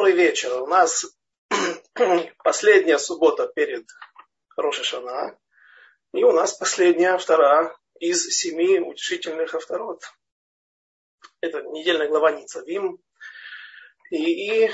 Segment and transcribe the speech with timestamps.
[0.00, 0.62] Добрый вечер.
[0.62, 1.04] У нас
[2.42, 3.86] последняя суббота перед
[4.56, 5.38] Рошашана.
[6.14, 10.02] И у нас последняя, вторая из семи утешительных авторот.
[11.42, 12.98] Это недельная глава Ницавим.
[14.10, 14.70] И, и э,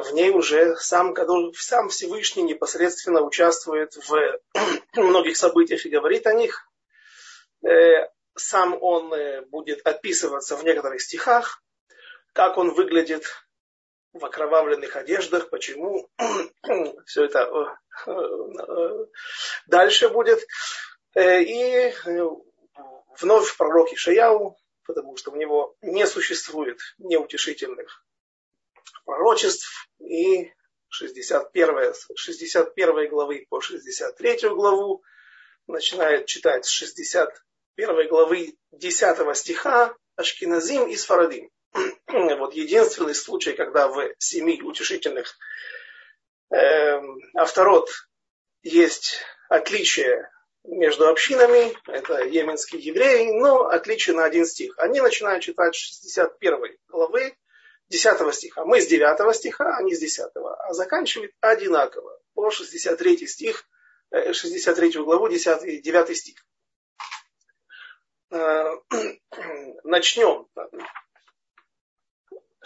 [0.00, 1.14] в ней уже сам,
[1.54, 4.38] сам Всевышний непосредственно участвует в
[4.94, 6.70] многих событиях и говорит о них.
[7.66, 11.62] Э, сам он э, будет описываться в некоторых стихах,
[12.34, 13.24] как он выглядит
[14.18, 16.08] в окровавленных одеждах, почему
[17.06, 19.06] все это э, э,
[19.66, 20.46] дальше будет.
[21.14, 21.92] Э, и
[23.20, 28.04] вновь пророк Ишаяу, потому что у него не существует неутешительных
[29.04, 30.52] пророчеств, и
[30.88, 35.02] 61, 61 главы по 63 главу
[35.66, 41.50] начинает читать с 61 главы 10 стиха Ашкиназим и Сфарадим.
[42.08, 45.36] Вот единственный случай, когда в семи утешительных
[46.50, 47.00] э,
[47.34, 47.90] авторот
[48.62, 50.30] есть отличие
[50.64, 54.74] между общинами, это йеменские евреи, но отличие на один стих.
[54.78, 57.36] Они начинают читать 61 главы
[57.88, 58.64] 10 стиха.
[58.64, 60.26] Мы с 9 стиха, они с 10.
[60.34, 62.20] А заканчивают одинаково.
[62.34, 63.64] По 63 стих,
[64.12, 66.44] 63 э, главу, 10, 9 стих.
[68.30, 68.76] Э,
[69.84, 70.48] начнем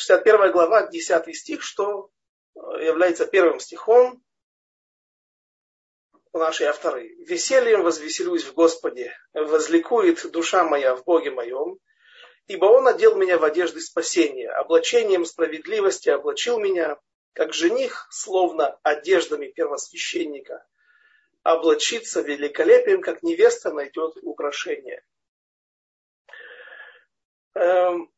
[0.01, 2.11] 61 глава, 10 стих, что
[2.55, 4.25] э, является первым стихом
[6.33, 7.09] нашей авторы.
[7.27, 11.79] «Весельем возвеселюсь в Господе, возликует душа моя в Боге моем,
[12.47, 16.99] ибо Он одел меня в одежды спасения, облачением справедливости облачил меня,
[17.35, 20.67] как жених, словно одеждами первосвященника,
[21.43, 25.05] облачится великолепием, как невеста найдет украшение».
[27.53, 28.11] Эм,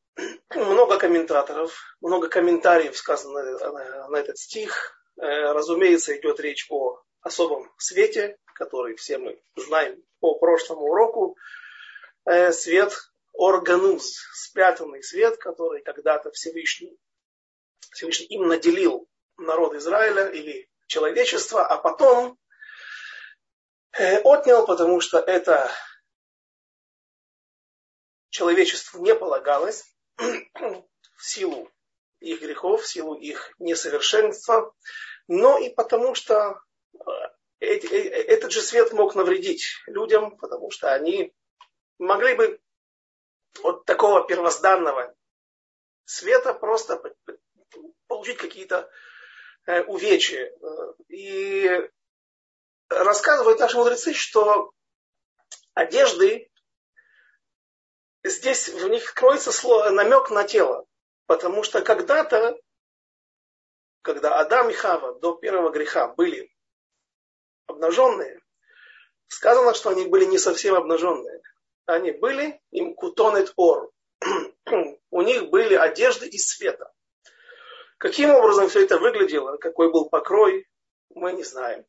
[0.54, 4.98] много комментаторов, много комментариев сказано на, на этот стих.
[5.16, 11.36] Э, разумеется, идет речь о особом свете, который все мы знаем по прошлому уроку.
[12.24, 12.92] Э, свет
[13.32, 16.98] органуз, спрятанный свет, который когда-то Всевышний,
[17.90, 19.08] Всевышний им наделил
[19.38, 22.38] народ Израиля или человечество, а потом
[23.92, 25.70] э, отнял, потому что это
[28.30, 31.70] человечеству не полагалось в силу
[32.20, 34.74] их грехов, в силу их несовершенства,
[35.28, 36.60] но и потому что
[36.94, 37.04] э,
[37.60, 41.32] э, этот же свет мог навредить людям, потому что они
[41.98, 42.60] могли бы
[43.62, 45.14] от такого первозданного
[46.04, 47.02] света просто
[48.06, 48.90] получить какие-то
[49.66, 50.52] э, увечья.
[51.08, 51.90] И
[52.88, 54.72] рассказывают наши мудрецы, что
[55.74, 56.50] одежды
[58.24, 60.86] здесь в них кроется слово, намек на тело.
[61.26, 62.58] Потому что когда-то,
[64.02, 66.52] когда Адам и Хава до первого греха были
[67.66, 68.40] обнаженные,
[69.28, 71.40] сказано, что они были не совсем обнаженные.
[71.86, 73.90] Они были им кутонет ор.
[75.10, 76.92] У них были одежды из света.
[77.98, 80.66] Каким образом все это выглядело, какой был покрой,
[81.14, 81.84] мы не знаем.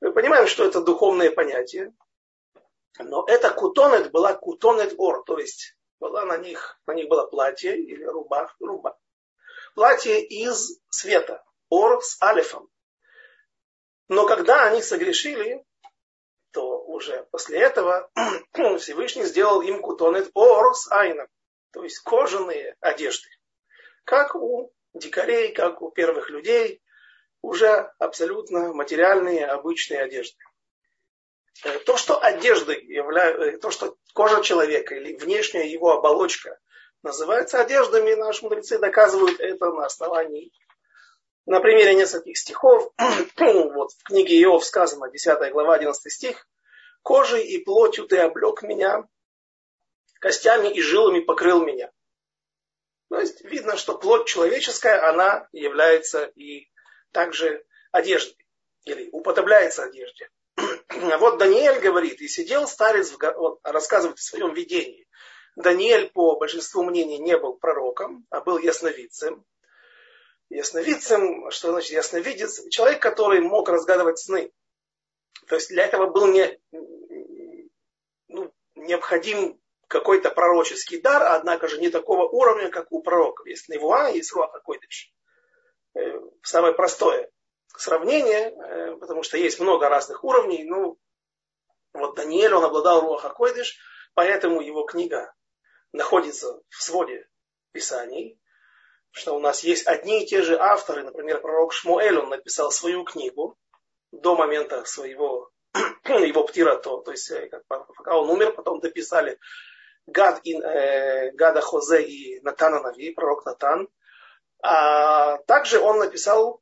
[0.00, 1.94] Мы понимаем, что это духовное понятие.
[2.98, 7.76] Но эта кутонет была кутонет ор, то есть была на них, на них было платье
[7.76, 8.98] или рубах, руба.
[9.74, 12.68] Платье из света, ор с алифом.
[14.08, 15.64] Но когда они согрешили,
[16.52, 18.10] то уже после этого
[18.78, 21.28] Всевышний сделал им кутонет ор с айном,
[21.72, 23.28] то есть кожаные одежды.
[24.04, 26.82] Как у дикарей, как у первых людей,
[27.42, 30.38] уже абсолютно материальные обычные одежды.
[31.64, 36.58] Э, то, что одежды являются, э, то, что кожа человека или внешняя его оболочка
[37.02, 40.52] называется одеждами, наши мудрецы доказывают это на основании,
[41.46, 42.92] на примере нескольких стихов.
[43.38, 46.46] вот в книге Иов сказано, 10 глава, 11 стих.
[47.02, 49.04] «Кожей и плотью ты облег меня,
[50.20, 51.90] костями и жилами покрыл меня».
[53.08, 56.68] То есть видно, что плоть человеческая, она является и
[57.12, 58.36] также одеждой,
[58.84, 60.28] или употребляется одежде.
[61.18, 65.06] Вот Даниэль говорит, и сидел старец, в, он рассказывает о своем видении.
[65.56, 69.44] Даниэль, по большинству мнений, не был пророком, а был ясновидцем.
[70.50, 72.68] Ясновидцем, что значит ясновидец?
[72.70, 74.52] Человек, который мог разгадывать сны.
[75.46, 76.58] То есть для этого был не,
[78.28, 83.46] ну, необходим какой-то пророческий дар, однако же не такого уровня, как у пророков.
[83.46, 84.10] Есть Невуа,
[84.48, 84.86] какой-то.
[85.94, 87.30] Э, самое простое
[87.76, 90.64] сравнение, э, потому что есть много разных уровней.
[90.64, 90.98] Ну,
[91.92, 93.34] вот Даниэль, он обладал Руаха
[94.14, 95.32] поэтому его книга
[95.92, 97.28] находится в своде
[97.72, 98.38] Писаний.
[99.10, 103.04] что у нас есть одни и те же авторы, например, пророк Шмуэль, он написал свою
[103.04, 103.56] книгу
[104.12, 105.50] до момента своего
[106.04, 109.38] его птира, то, то есть э, как, пока он умер, потом дописали
[110.06, 113.88] Гад и, э, Гада Хозе и Натана Нави, пророк Натан.
[114.62, 116.60] А также он написал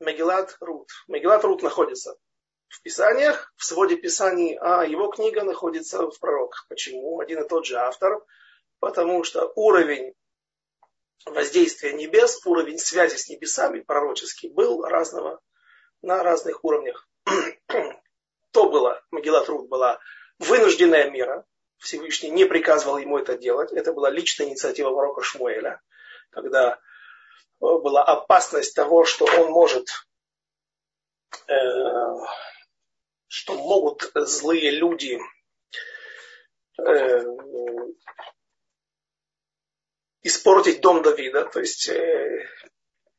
[0.00, 0.88] Мегилат Рут.
[1.08, 2.16] Мегилат Рут находится
[2.68, 6.66] в Писаниях, в своде Писаний, а его книга находится в пророках.
[6.68, 7.20] Почему?
[7.20, 8.24] Один и тот же автор.
[8.78, 10.14] Потому что уровень
[11.26, 15.40] воздействия небес, уровень связи с небесами пророческий был разного
[16.00, 17.06] на разных уровнях.
[18.52, 20.00] То было, Магилат Рут была
[20.38, 21.44] вынужденная мера,
[21.76, 25.80] Всевышний не приказывал ему это делать, это была личная инициатива пророка Шмуэля,
[26.30, 26.78] когда
[27.60, 29.88] была опасность того, что он может,
[31.46, 31.54] э,
[33.26, 35.18] что могут злые люди
[36.78, 37.24] э,
[40.22, 42.48] испортить дом Давида, то есть э,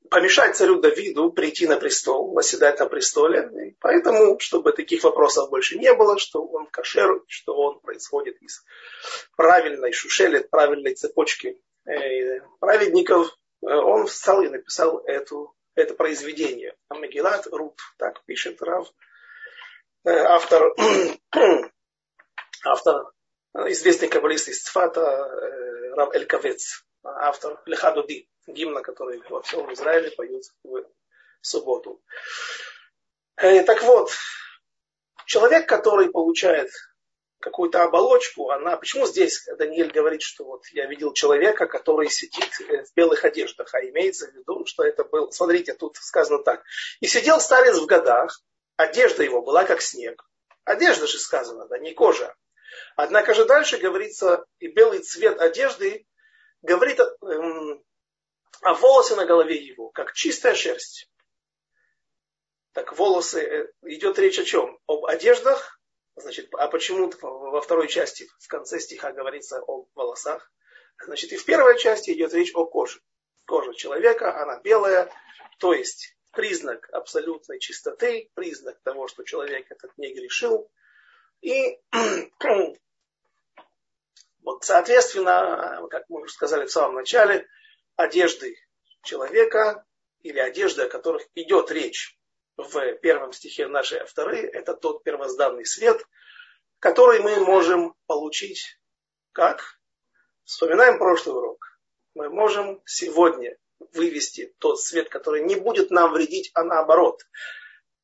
[0.10, 3.50] помешать царю Давиду прийти на престол, восседать на престоле.
[3.68, 8.64] И поэтому, чтобы таких вопросов больше не было, что он кашер, что он происходит из
[9.38, 16.76] правильной шушели, правильной цепочки э, праведников, он встал и написал эту, это произведение.
[16.90, 18.88] Амагилат Рут, так пишет Рав,
[20.06, 20.74] автор,
[22.66, 23.12] автор
[23.54, 25.02] известный каббалист из Цфата,
[25.96, 30.86] Рав Эльковец автор Лехадуди, гимна, который во всем Израиле поют в
[31.42, 32.02] субботу.
[33.38, 34.12] Э, так вот,
[35.26, 36.70] человек, который получает
[37.42, 38.78] какую-то оболочку, она...
[38.78, 43.74] Почему здесь Даниэль говорит, что вот я видел человека, который сидит э, в белых одеждах,
[43.74, 45.32] а имеется в виду, что это был...
[45.32, 46.64] Смотрите, тут сказано так.
[47.02, 48.42] И сидел старец в годах,
[48.78, 50.24] одежда его была как снег.
[50.64, 52.34] Одежда же сказано, да, не кожа.
[52.96, 56.06] Однако же дальше говорится, и белый цвет одежды
[56.62, 57.84] говорит эм,
[58.62, 61.10] о волосе на голове его, как чистая шерсть.
[62.74, 64.80] Так волосы, э, идет речь о чем?
[64.88, 65.81] Об одеждах,
[66.16, 70.52] значит, а почему во второй части, в конце стиха говорится о волосах?
[71.04, 73.02] Значит, и в первой части идет речь о коже.
[73.46, 75.12] Кожа человека, она белая,
[75.60, 80.70] то есть признак абсолютной чистоты, признак того, что человек этот не грешил.
[81.42, 81.80] И
[84.44, 87.48] Вот, соответственно, как мы уже сказали в самом начале,
[87.96, 88.58] одежды
[89.04, 89.86] человека
[90.22, 92.18] или одежды, о которых идет речь
[92.64, 96.04] в первом стихе нашей авторы, это тот первозданный свет,
[96.80, 98.80] который мы можем получить
[99.32, 99.80] как?
[100.44, 101.80] Вспоминаем прошлый урок.
[102.16, 103.58] Мы можем сегодня
[103.94, 107.22] вывести тот свет, который не будет нам вредить, а наоборот.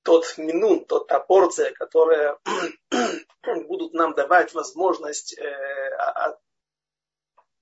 [0.03, 2.37] Тот минун, тот та порция, которая
[3.67, 6.37] будут нам давать возможность э,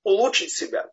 [0.04, 0.92] улучшить себя.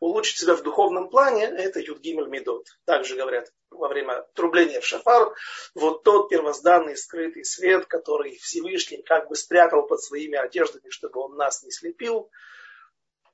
[0.00, 2.66] Улучшить себя в духовном плане, это Юдгимель Медот.
[2.86, 5.34] Также говорят во время трубления в шафар,
[5.74, 11.36] вот тот первозданный скрытый свет, который Всевышний как бы спрятал под своими одеждами, чтобы он
[11.36, 12.30] нас не слепил.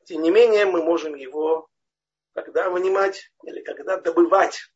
[0.05, 1.69] Тем не менее, мы можем его
[2.37, 4.71] когда вынимать или когда добывать,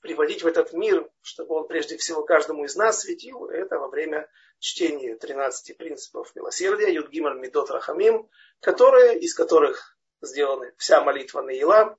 [0.00, 4.28] приводить в этот мир, чтобы он прежде всего каждому из нас светил, это во время
[4.60, 8.28] чтения 13 принципов милосердия, Юдгималь Медот Рахамим,
[8.60, 9.95] которые, из которых
[10.26, 11.96] сделаны вся молитва Наила,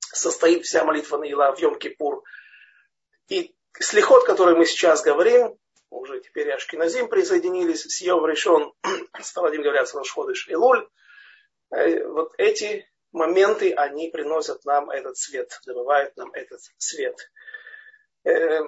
[0.00, 2.22] состоит вся молитва Наила в Йом-Кипур.
[3.28, 5.58] И слихот, который мы сейчас говорим,
[5.90, 8.72] уже теперь Ашкиназим присоединились, с Йом решен,
[9.20, 10.88] с Фарадим говорят, Рошходыш и Луль.
[11.70, 17.30] Э, вот эти моменты, они приносят нам этот свет, добывают нам этот свет.
[18.24, 18.60] Э,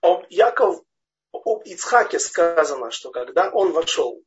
[0.00, 0.82] об Яков,
[1.32, 4.22] об Ицхаке сказано, что когда он вошел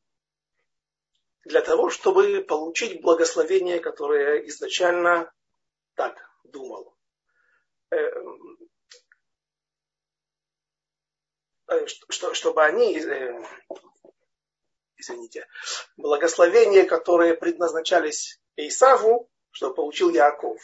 [1.48, 5.32] для того, чтобы получить благословение, которое изначально
[5.96, 6.96] так думал.
[7.89, 8.58] Эм,
[11.70, 13.44] э, что, чтобы они, э,
[14.98, 15.48] извините,
[15.96, 20.62] благословения, которые предназначались Исаву, что получил Яков.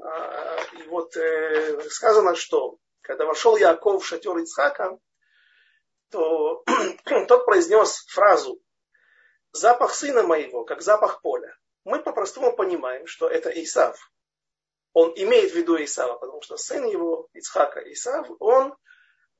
[0.00, 4.98] А, и вот э, сказано, что когда вошел Яков в шатер Ицхака,
[6.10, 6.64] то
[7.28, 8.60] тот произнес фразу
[9.58, 11.56] запах сына моего, как запах поля.
[11.84, 13.96] Мы по-простому понимаем, что это Исав.
[14.92, 18.74] Он имеет в виду Исава, потому что сын его, Ицхака Исав, он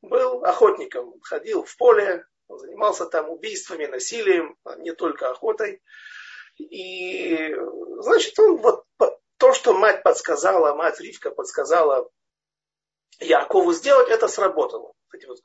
[0.02, 5.82] был охотником, ходил в поле, он занимался там убийствами, насилием, а не только охотой.
[6.58, 7.54] И,
[8.00, 8.85] значит, он вот
[9.38, 12.08] то, что мать подсказала, мать Ривка подсказала
[13.18, 14.92] Якову сделать, это сработало.
[15.12, 15.38] Эти вот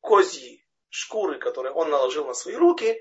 [0.00, 3.00] козьи шкуры, которые он наложил на свои руки,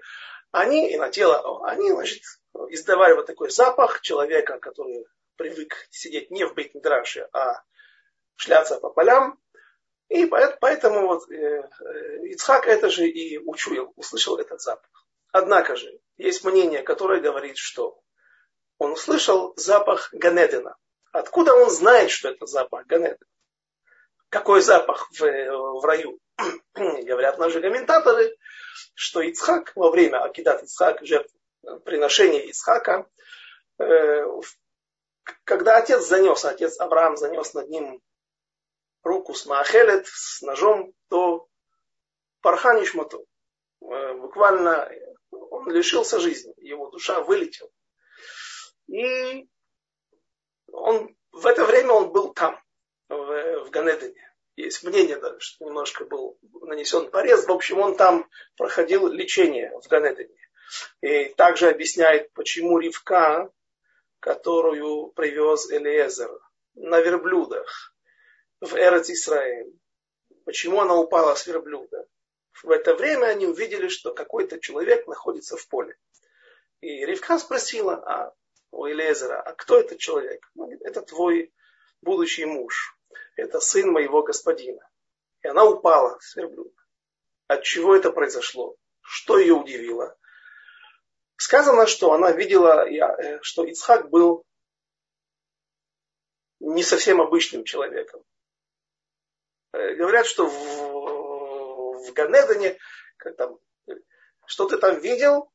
[0.52, 2.22] они и на тело, они, значит,
[2.70, 7.62] издавали вот такой запах человека, который привык сидеть не в Бейтмидраше, а
[8.36, 9.40] шляться по полям.
[10.10, 11.70] И поэтому вот э,
[12.32, 14.90] Ицхак это же и учуял, услышал этот запах.
[15.32, 18.00] Однако же, есть мнение, которое говорит, что
[18.78, 20.78] он услышал запах Ганедена.
[21.12, 23.18] Откуда он знает, что это запах Ганедена?
[24.30, 26.20] Какой запах в, в раю?
[26.74, 28.38] Говорят наши комментаторы,
[28.94, 33.10] что Ицхак во время Акидат Ицхак, жертвоприношения Ицхака,
[33.80, 34.26] э,
[35.44, 38.02] когда отец занес, отец Авраам занес над ним
[39.04, 41.48] руку с Маахелет, с ножом, то
[42.42, 43.26] Пархан Ишмату.
[43.82, 44.92] Э, буквально
[45.32, 47.70] он лишился жизни, его душа вылетела.
[48.88, 49.48] И
[50.72, 52.62] он, в это время он был там,
[53.10, 54.27] в, в Ганедене.
[54.58, 57.46] Есть мнение даже, что немножко был нанесен порез.
[57.46, 60.36] В общем, он там проходил лечение в Ганедене.
[61.02, 63.52] И также объясняет, почему Ривка,
[64.20, 66.32] которую привез Элиезер
[66.74, 67.94] на верблюдах
[68.60, 69.80] в Эрец Исраиль,
[70.44, 72.08] почему она упала с верблюда.
[72.64, 75.96] В это время они увидели, что какой-то человек находится в поле.
[76.82, 78.34] И Ривка спросила, а
[78.72, 80.50] у Элезера, а кто этот человек?
[80.56, 81.54] Говорит, это твой
[82.02, 82.97] будущий муж.
[83.36, 84.88] Это сын моего господина.
[85.42, 86.72] И она упала с верблюда.
[87.48, 88.76] От чего это произошло?
[89.02, 90.18] Что ее удивило?
[91.38, 94.44] Сказано, что она видела, э, что Ицхак был
[96.60, 98.24] не совсем обычным человеком.
[99.72, 102.78] Э, говорят, что в, в Ганедане,
[104.46, 105.52] что ты там видел,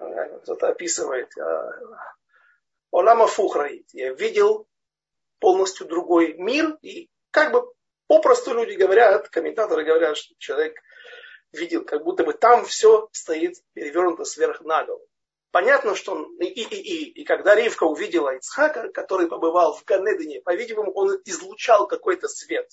[0.00, 1.32] э, кто-то описывает,
[2.90, 3.88] Олама Фухраит.
[3.92, 4.68] Я видел
[5.40, 6.78] полностью другой мир.
[6.82, 7.72] И как бы
[8.06, 10.76] попросту люди говорят, комментаторы говорят, что человек
[11.52, 15.06] видел, как будто бы там все стоит перевернуто сверх на голову.
[15.50, 20.40] Понятно, что он, и, и, и, и когда Ривка увидела Ицхака, который побывал в Ганедене,
[20.42, 22.70] по-видимому, он излучал какой-то свет.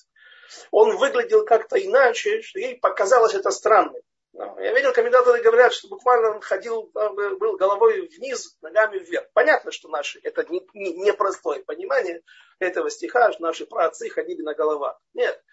[0.69, 4.01] Он выглядел как-то иначе, что ей показалось это странным.
[4.33, 9.27] Я видел, комментаторы говорят, что буквально он ходил, был головой вниз, ногами вверх.
[9.33, 12.23] Понятно, что наши, это непростое не, не понимание
[12.59, 14.99] этого стиха, что наши праотцы ходили на головах.
[15.13, 15.43] Нет.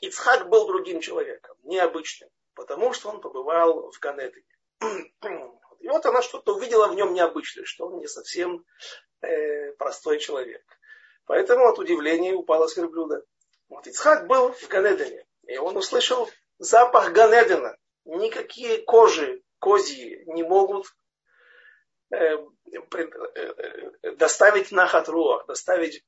[0.00, 4.44] Ицхак был другим человеком, необычным, потому что он побывал в Ганедине.
[5.80, 8.64] И вот она что-то увидела в нем необычное, что он не совсем
[9.20, 10.64] э, простой человек.
[11.26, 13.24] Поэтому от удивления упала с верблюда.
[13.68, 16.28] Вот Ицхак был в Ганедине, и он услышал
[16.62, 17.76] запах Ганедена.
[18.04, 20.86] Никакие кожи козьи не могут
[22.10, 22.36] э,
[22.72, 26.04] э, доставить нахатруах, доставить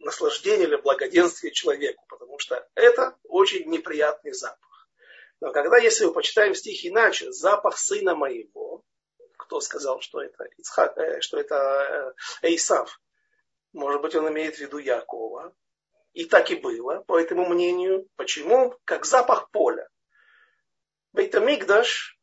[0.00, 4.88] наслаждение или благоденствие человеку, потому что это очень неприятный запах.
[5.40, 8.82] Но когда, если мы почитаем стих иначе, запах сына моего,
[9.36, 13.00] кто сказал, что это, Ицхак, э, что это Эйсав,
[13.72, 15.54] может быть, он имеет в виду Якова,
[16.12, 18.06] и так и было, по этому мнению.
[18.16, 18.74] Почему?
[18.84, 19.88] Как запах поля.
[21.12, 22.18] Бейтамикдаш,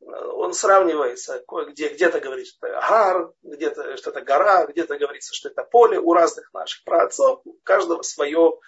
[0.00, 5.48] он сравнивается, где, где-то говорит, что это гар, где-то что это гора, где-то говорится, что
[5.48, 5.98] это поле.
[5.98, 8.58] У разных наших праотцов, у каждого свое,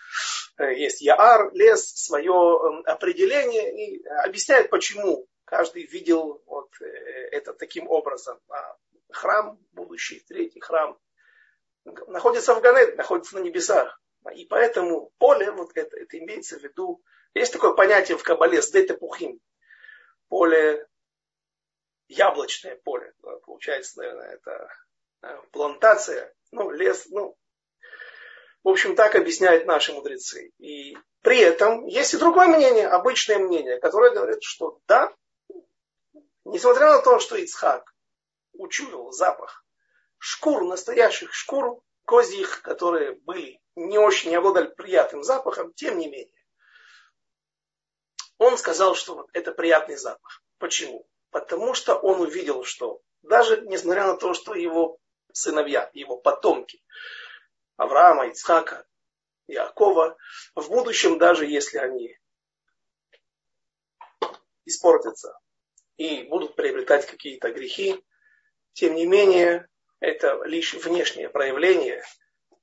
[0.59, 3.99] э, есть яар, лес, свое эм, определение.
[3.99, 6.87] И объясняет, почему каждый видел вот э,
[7.33, 8.41] это таким образом.
[8.49, 8.77] А
[9.11, 10.99] храм, будущий третий храм,
[11.85, 14.01] находится в Ганет, находится на небесах.
[14.29, 17.03] И поэтому поле, вот это, это имеется в виду,
[17.35, 19.41] есть такое понятие в Кабале, сдетепухим,
[20.29, 20.87] поле,
[22.09, 23.13] яблочное поле,
[23.45, 24.69] получается, наверное, это
[25.23, 27.37] э, плантация, ну, лес, ну,
[28.63, 30.51] в общем, так объясняют наши мудрецы.
[30.59, 35.15] И при этом есть и другое мнение, обычное мнение, которое говорит, что да,
[36.45, 37.95] несмотря на то, что Ицхак
[38.55, 39.65] учуял запах
[40.19, 46.45] шкур, настоящих шкур козьих, которые были не очень не обладали приятным запахом, тем не менее.
[48.39, 50.43] Он сказал, что вот это приятный запах.
[50.59, 51.07] Почему?
[51.31, 54.99] Потому что он увидел, что даже несмотря на то, что его
[55.33, 56.83] сыновья, его потомки,
[57.77, 58.87] Авраама, Ицхака,
[59.47, 60.17] Якова,
[60.55, 62.19] в будущем, даже если они
[64.65, 65.39] испортятся
[65.97, 68.03] и будут приобретать какие-то грехи,
[68.73, 69.69] тем не менее,
[70.01, 72.03] это лишь внешнее проявление,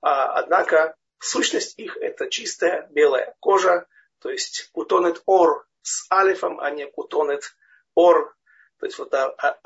[0.02, 3.88] а, однако Сущность их это чистая белая кожа,
[4.20, 7.56] то есть кутонет ор с алифом, а не кутонет
[7.96, 8.36] ор,
[8.78, 9.58] то есть вот а,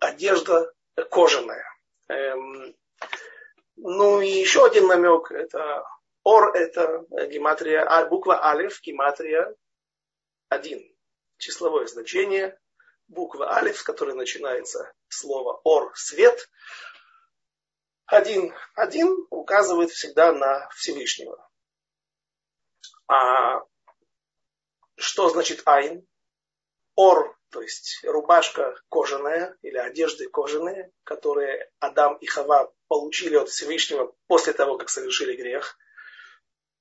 [0.00, 0.72] одежда
[1.10, 1.64] кожаная.
[2.08, 2.76] Эм,
[3.74, 5.84] ну и еще один намек, это
[6.22, 9.52] ор, это гематрия, а, буква алиф, гематрия
[10.48, 10.80] один,
[11.38, 12.56] числовое значение,
[13.08, 16.48] буквы алиф, с которой начинается слово ор, свет.
[18.10, 21.48] Один, один указывает всегда на Всевышнего.
[23.06, 23.62] А
[24.96, 26.04] что значит айн?
[26.96, 34.12] Ор, то есть рубашка кожаная или одежды кожаные, которые Адам и Хава получили от Всевышнего
[34.26, 35.78] после того, как совершили грех.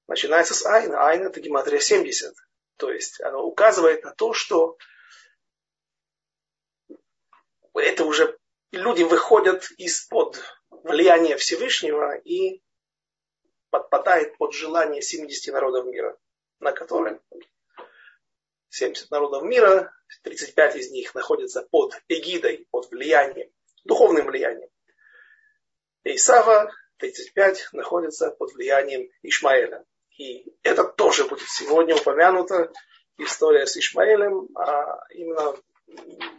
[0.08, 1.08] Начинается с айна.
[1.08, 2.34] Айн это гематрия 70.
[2.78, 4.80] То есть оно указывает на то, что
[7.76, 8.36] это уже
[8.72, 10.42] люди выходят из-под
[10.72, 12.62] влияния Всевышнего и
[13.70, 16.18] подпадает под желание 70 народов мира,
[16.60, 17.20] на которые
[18.70, 23.50] 70 народов мира, 35 из них находятся под эгидой, под влиянием,
[23.84, 24.70] духовным влиянием.
[26.04, 29.86] Исава, 35, находится под влиянием Ишмаэля.
[30.18, 32.72] И это тоже будет сегодня упомянуто,
[33.18, 35.56] история с Ишмаэлем, а именно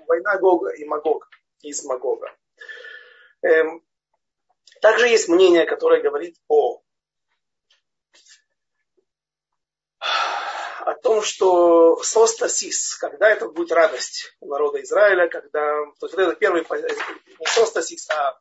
[0.06, 1.26] война Гога и Магога,
[1.62, 2.34] из Магога.
[3.42, 3.82] Эм,
[4.80, 6.82] также есть мнение, которое говорит о
[10.90, 15.60] о том, что состасис, когда это будет радость у народа Израиля, когда,
[15.98, 18.38] то есть это первый, не состасис, а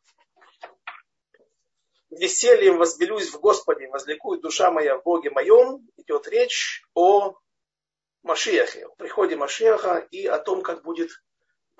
[2.10, 7.36] весельем возбелюсь в Господе, возликует душа моя в Боге моем, идет речь о
[8.22, 11.10] Машиахе, о приходе Машиаха и о том, как будет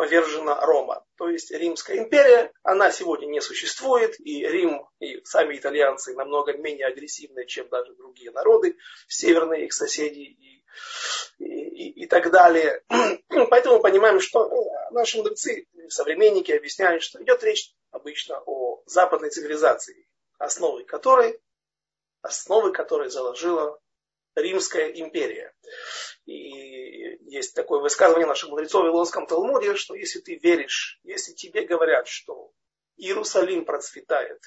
[0.01, 1.05] повержена Рома.
[1.19, 6.87] То есть Римская империя, она сегодня не существует, и Рим, и сами итальянцы намного менее
[6.87, 8.79] агрессивны, чем даже другие народы,
[9.09, 10.65] северные их соседи и,
[11.39, 12.83] и, и, так далее.
[13.51, 19.29] Поэтому мы понимаем, что ну, наши мудрецы, современники объясняют, что идет речь обычно о западной
[19.29, 21.39] цивилизации, основы которой,
[22.23, 23.79] основы которой заложила
[24.35, 25.53] Римская империя.
[26.25, 26.70] И
[27.31, 32.09] есть такое высказывание наших мудрецов в Вавилонском Талмуде, что если ты веришь, если тебе говорят,
[32.09, 32.53] что
[32.97, 34.41] Иерусалим процветает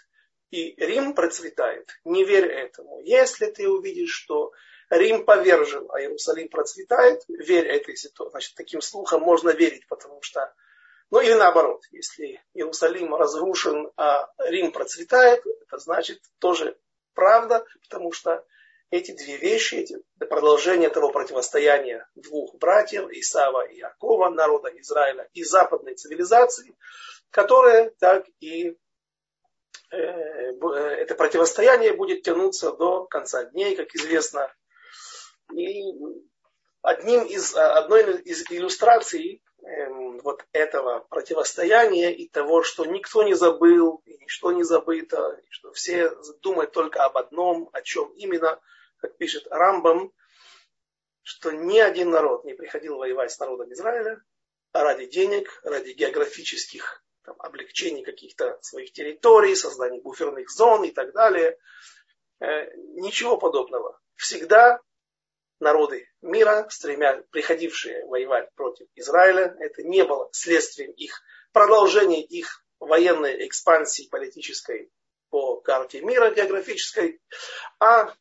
[0.52, 3.00] и Рим процветает, не верь этому.
[3.02, 4.52] Если ты увидишь, что
[4.90, 8.32] Рим повержен, а Иерусалим процветает, верь этой ситуации.
[8.32, 10.54] Значит, таким слухам можно верить, потому что
[11.10, 16.76] ну или наоборот, если Иерусалим разрушен, а Рим процветает, это значит тоже
[17.14, 18.44] правда, потому что
[18.94, 25.44] эти две вещи, эти, продолжение того противостояния двух братьев, Исава и Якова, народа Израиля и
[25.44, 26.78] западной цивилизации,
[27.32, 28.78] которая так и
[29.90, 34.54] э, это противостояние будет тянуться до конца дней, как известно.
[35.52, 35.82] И
[36.84, 39.90] одним из, одной из иллюстраций э,
[40.22, 45.72] вот этого противостояния и того, что никто не забыл, и ничто не забыто, и что
[45.72, 46.12] все
[46.44, 48.60] думают только об одном, о чем именно–
[49.04, 50.14] как пишет Рамбам,
[51.24, 54.24] что ни один народ не приходил воевать с народом Израиля
[54.72, 61.58] ради денег, ради географических там, облегчений каких-то своих территорий, создания буферных зон и так далее.
[62.40, 64.00] Э, ничего подобного.
[64.16, 64.80] Всегда
[65.60, 73.46] народы мира, стремя, приходившие воевать против Израиля, это не было следствием их продолжения их военной
[73.48, 74.90] экспансии политической
[75.30, 77.20] по карте мира географической,
[77.80, 78.14] а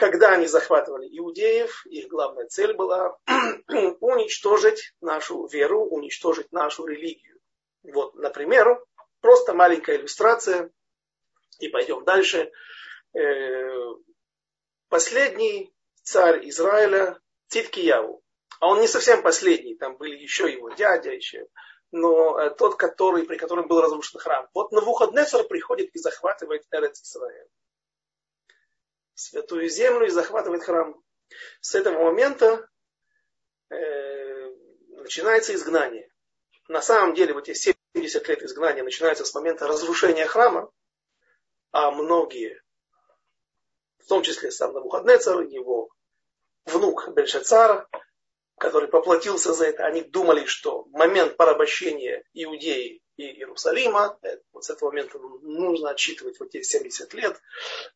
[0.00, 3.18] когда они захватывали иудеев, их главная цель была
[4.00, 7.38] уничтожить нашу веру, уничтожить нашу религию.
[7.82, 8.82] Вот, например,
[9.20, 10.72] просто маленькая иллюстрация,
[11.58, 12.50] и пойдем дальше.
[13.14, 13.68] Э,
[14.88, 18.22] последний царь Израиля Титкияву.
[18.58, 21.46] А он не совсем последний, там были еще его дядя, еще,
[21.90, 24.48] но э, тот, который, при котором был разрушен храм.
[24.54, 27.48] Вот Навуходнецар приходит и захватывает Эрец Израиль
[29.20, 31.00] святую землю и захватывает храм.
[31.60, 32.68] С этого момента
[33.70, 34.50] э,
[34.96, 36.10] начинается изгнание.
[36.68, 40.70] На самом деле вот эти 70 лет изгнания начинаются с момента разрушения храма,
[41.72, 42.60] а многие,
[43.98, 45.90] в том числе сам Навуходнецар, его
[46.64, 47.88] внук Бельшацара,
[48.58, 54.18] который поплатился за это, они думали, что момент порабощения Иудеи и Иерусалима.
[54.22, 57.40] Э, вот с этого момента нужно отсчитывать вот те 70 лет,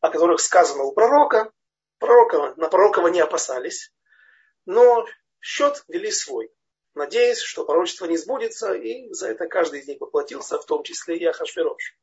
[0.01, 1.51] о которых сказано у пророка.
[1.97, 3.91] Пророка, на пророкова не опасались,
[4.65, 5.05] но
[5.39, 6.51] счет вели свой,
[6.93, 11.17] надеясь, что пророчество не сбудется, и за это каждый из них поплатился, в том числе
[11.17, 11.97] и Ахашверош.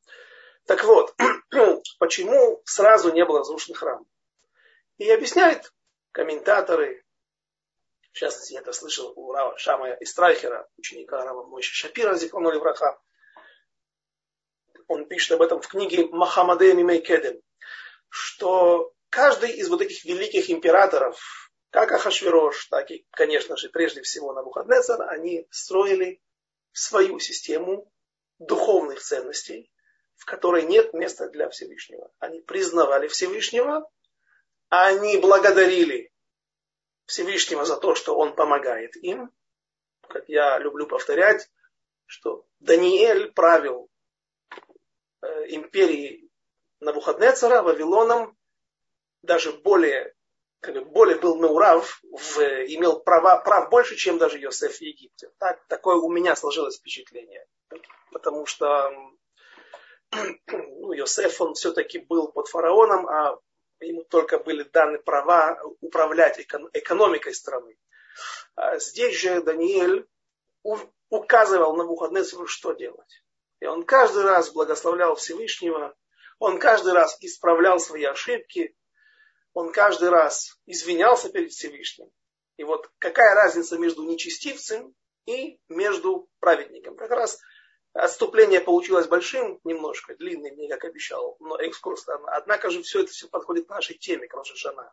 [0.66, 1.14] Так вот,
[1.98, 4.06] почему сразу не был разрушен храм?
[4.96, 5.72] И объясняют
[6.10, 7.04] комментаторы,
[8.12, 12.98] в частности, я это слышал у Рава Шамая Истрайхера, ученика Рава Мойши Шапира, Зихрону Левраха,
[14.88, 17.40] он пишет об этом в книге Махамаде Мимейкедем,
[18.08, 24.32] что каждый из вот этих великих императоров, как Ахашвирош, так и, конечно же, прежде всего
[24.32, 26.20] Навуходнецар, они строили
[26.72, 27.90] свою систему
[28.38, 29.70] духовных ценностей,
[30.16, 32.10] в которой нет места для Всевышнего.
[32.18, 33.88] Они признавали Всевышнего,
[34.68, 36.12] они благодарили
[37.06, 39.30] Всевышнего за то, что он помогает им.
[40.08, 41.50] Как я люблю повторять,
[42.06, 43.90] что Даниэль правил
[45.22, 46.30] э, империей
[46.80, 48.36] Навуходнецара, Вавилоном,
[49.22, 50.14] даже более
[50.62, 55.28] как бы более был Меурав, в, имел права, прав больше, чем даже Йосеф в Египте.
[55.38, 57.44] Так, такое у меня сложилось впечатление.
[58.12, 58.92] Потому что
[60.46, 63.38] ну, Йосеф, он все-таки был под фараоном, а
[63.80, 67.76] ему только были даны права управлять экономикой страны.
[68.54, 70.06] А здесь же Даниэль
[71.08, 73.21] указывал на выходные что делать.
[73.62, 75.96] И он каждый раз благословлял Всевышнего,
[76.40, 78.76] он каждый раз исправлял свои ошибки,
[79.52, 82.10] он каждый раз извинялся перед Всевышним.
[82.56, 84.92] И вот какая разница между нечестивцем
[85.26, 86.96] и между праведником?
[86.96, 87.38] Как раз
[87.92, 92.04] отступление получилось большим, немножко длинным, не как обещал, но экскурс.
[92.08, 94.92] Однако же все это все подходит к нашей теме, к Рошашана.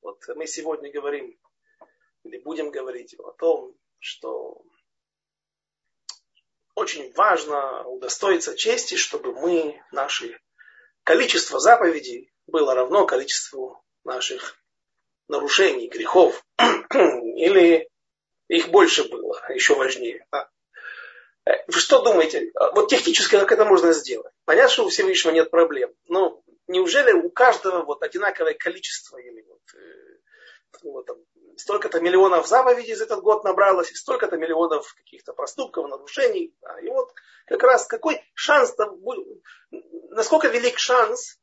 [0.00, 1.38] Вот мы сегодня говорим,
[2.24, 4.64] или будем говорить о том, что
[6.76, 10.38] очень важно удостоиться чести, чтобы мы, наши
[11.02, 14.56] количество заповедей было равно количеству наших
[15.26, 16.44] нарушений, грехов.
[16.58, 17.88] Или
[18.48, 20.26] их больше было, еще важнее.
[20.30, 20.48] А,
[21.46, 24.32] э, вы что думаете, вот технически как это можно сделать?
[24.44, 29.62] Понятно, что у Всевышнего нет проблем, но неужели у каждого вот одинаковое количество или вот,
[29.74, 30.18] э,
[30.82, 31.16] вот там,
[31.56, 36.54] столько-то миллионов заповедей за этот год набралось, и столько-то миллионов каких-то проступков, нарушений.
[36.60, 37.12] Да, и вот
[37.46, 38.74] как раз какой шанс
[40.10, 41.38] насколько велик шанс,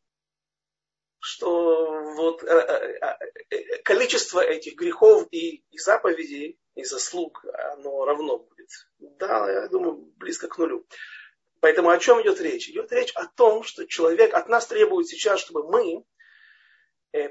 [1.20, 8.40] что вот э, э, э, количество этих грехов и, и заповедей, и заслуг, оно равно
[8.40, 8.70] будет.
[8.98, 10.86] Да, я думаю, близко к нулю.
[11.62, 12.68] Поэтому о чем идет речь?
[12.68, 16.04] Идет речь о том, что человек от нас требует сейчас, чтобы мы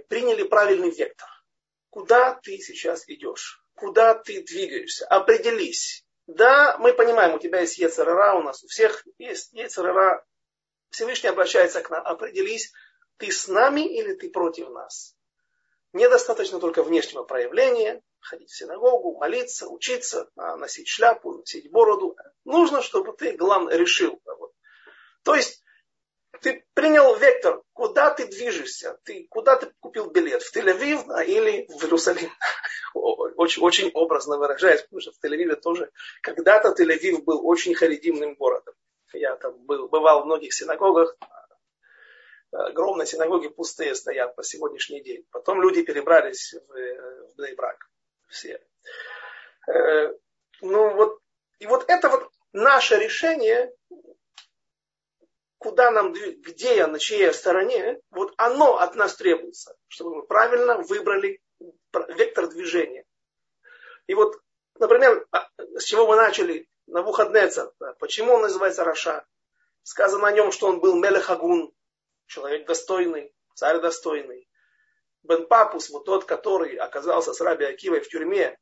[0.09, 1.29] приняли правильный вектор.
[1.92, 3.62] Куда ты сейчас идешь?
[3.74, 5.07] Куда ты двигаешься?
[5.09, 6.07] Определись.
[6.26, 10.24] Да, мы понимаем, у тебя есть Ецерара, у нас у всех есть Ецерара.
[10.88, 12.02] Всевышний обращается к нам.
[12.07, 12.72] Определись,
[13.18, 15.14] ты с нами или ты против нас.
[15.92, 22.16] Недостаточно только внешнего проявления, ходить в синагогу, молиться, учиться, а, носить шляпу, носить бороду.
[22.46, 24.18] Нужно, чтобы ты, главное, решил.
[25.24, 25.62] То есть,
[26.42, 31.66] ты принял вектор, куда ты движешься, ты, куда ты купил билет, в Тель-Авив а, или
[31.68, 32.31] в Иерусалим.
[32.94, 38.74] Очень, очень образно выражаясь, потому что в Тель-Авиве тоже когда-то Тель-Авив был очень харидимным городом.
[39.14, 41.16] Я там был, бывал в многих синагогах,
[42.52, 45.24] огромные синагоги пустые стоят по сегодняшний день.
[45.31, 47.88] Потом люди перебрались в, в Бнейбрак.
[48.28, 48.61] Все.
[49.68, 50.12] Э,
[50.61, 51.18] ну вот,
[51.59, 53.72] и вот это вот наше решение,
[55.62, 60.79] куда нам, где я, на чьей стороне, вот оно от нас требуется, чтобы мы правильно
[60.79, 61.40] выбрали
[62.09, 63.05] вектор движения.
[64.07, 64.40] И вот,
[64.79, 69.25] например, а, с чего мы начали, на Навуходнецер, почему он называется Раша?
[69.85, 71.72] Сказано о нем, что он был Мелехагун,
[72.27, 74.48] человек достойный, царь достойный.
[75.22, 78.59] Бен Папус, вот тот, который оказался с Раби Акивой в тюрьме,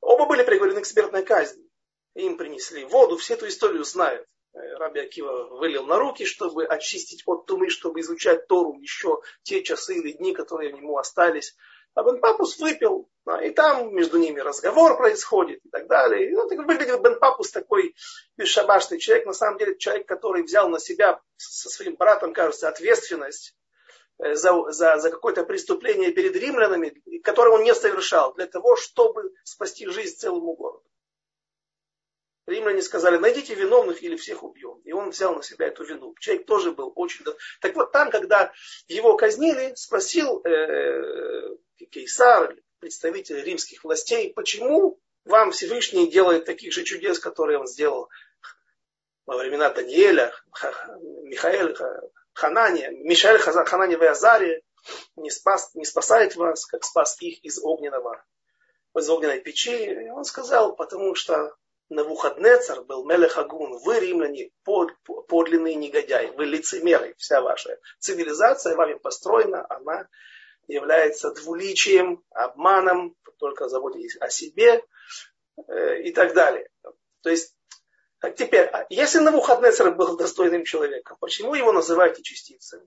[0.00, 1.68] оба были приговорены к смертной казни.
[2.14, 4.26] Им принесли воду, все эту историю знают.
[4.54, 9.62] Э, Раби Акива вылил на руки, чтобы очистить от тумы, чтобы изучать Тору еще те
[9.62, 11.56] часы или дни, которые ему остались.
[11.94, 13.10] А Бен Папус выпил,
[13.42, 16.30] и там между ними разговор происходит и так далее.
[16.30, 17.94] И, ну, так выглядит Бен Папус такой
[18.36, 23.54] бесшабашный человек, на самом деле человек, который взял на себя со своим братом, кажется, ответственность
[24.18, 29.32] э, за, за, за какое-то преступление перед римлянами, которое он не совершал, для того, чтобы
[29.44, 30.84] спасти жизнь целому городу.
[32.46, 34.80] Римляне сказали, найдите виновных или всех убьем.
[34.84, 36.14] И он взял на себя эту вину.
[36.18, 37.24] Человек тоже был очень...
[37.60, 38.52] Так вот там, когда
[38.88, 41.56] его казнили, спросил э,
[41.90, 48.08] Кейсар, представитель римских властей, почему вам Всевышний делает таких же чудес, которые он сделал
[49.24, 50.32] во времена Даниэля,
[51.22, 51.76] Михаэля,
[52.34, 54.62] Ханания, Мишаэль Ханания в Азаре
[55.16, 58.24] не, спас, не спасает вас, как спас их из огненного,
[58.96, 59.84] из огненной печи.
[59.84, 61.54] И он сказал, потому что
[61.92, 64.90] Навуходнецар был Мелехагун, вы, римляне, под,
[65.28, 70.08] подлинные негодяи, вы лицемеры, вся ваша цивилизация вами построена, она
[70.66, 74.82] является двуличием, обманом, только заботитесь о себе
[75.68, 76.70] э, и так далее.
[77.22, 77.54] То есть,
[78.36, 82.80] теперь, а если Навуходнецар был достойным человеком, почему его называют частицей?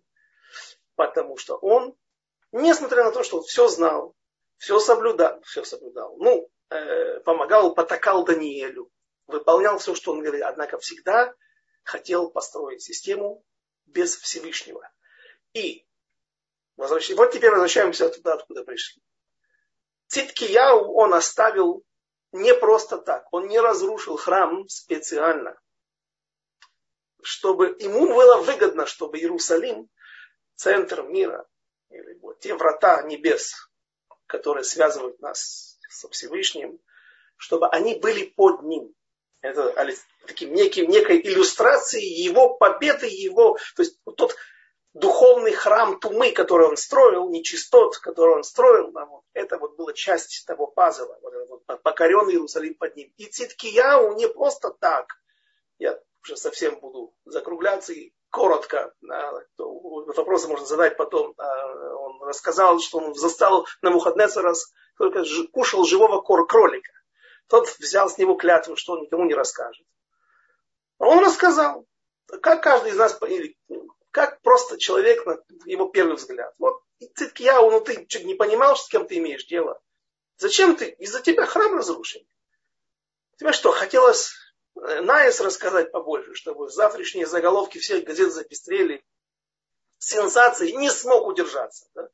[0.96, 1.96] Потому что он,
[2.52, 4.16] несмотря на то, что он все знал,
[4.58, 6.16] все соблюдал, все соблюдал.
[6.18, 8.90] Ну, э, помогал, потакал Даниэлю,
[9.28, 11.34] выполнял все, что он говорил, однако всегда
[11.84, 13.44] хотел построить систему
[13.86, 14.90] без Всевышнего.
[15.54, 15.86] И
[16.76, 17.10] возвращ...
[17.12, 19.02] вот теперь возвращаемся туда, откуда пришли.
[20.08, 21.84] Циткияу он оставил
[22.32, 23.28] не просто так.
[23.32, 25.60] Он не разрушил храм специально.
[27.22, 29.90] Чтобы ему было выгодно, чтобы Иерусалим,
[30.56, 31.48] центр мира,
[31.90, 33.54] или вот те врата небес,
[34.28, 36.80] которые связывают нас со Всевышним,
[37.38, 38.94] чтобы они были под ним.
[39.46, 39.74] Это
[40.26, 44.36] таким неким, некой иллюстрацией его победы, его, то есть тот
[44.94, 49.94] духовный храм Тумы, который он строил, нечистот, который он строил, да, вот, это вот была
[49.94, 53.12] часть того пазла, вот, вот, покоренный Иерусалим под ним.
[53.18, 55.08] И Циткияу не просто так,
[55.78, 61.34] я уже совсем буду закругляться и коротко, да, вопросы можно задать потом.
[61.38, 63.92] А, он рассказал, что он застал на
[64.42, 66.92] раз только кушал живого кролика.
[67.48, 69.86] Тот взял с него клятву, что он никому не расскажет.
[70.98, 71.86] А он рассказал.
[72.42, 73.20] Как каждый из нас,
[74.12, 76.54] как просто человек на его первый взгляд.
[76.58, 76.82] Вот
[77.16, 79.80] Циткияу, ну ты что, не понимал, с кем ты имеешь дело?
[80.38, 80.90] Зачем ты?
[80.90, 82.26] Из-за тебя храм разрушен.
[83.38, 84.34] Тебе что, хотелось
[84.76, 89.06] э, Наис рассказать побольше, чтобы завтрашние заголовки всех газет запестрели
[89.98, 91.88] сенсации, не смог удержаться.
[91.94, 92.10] Да?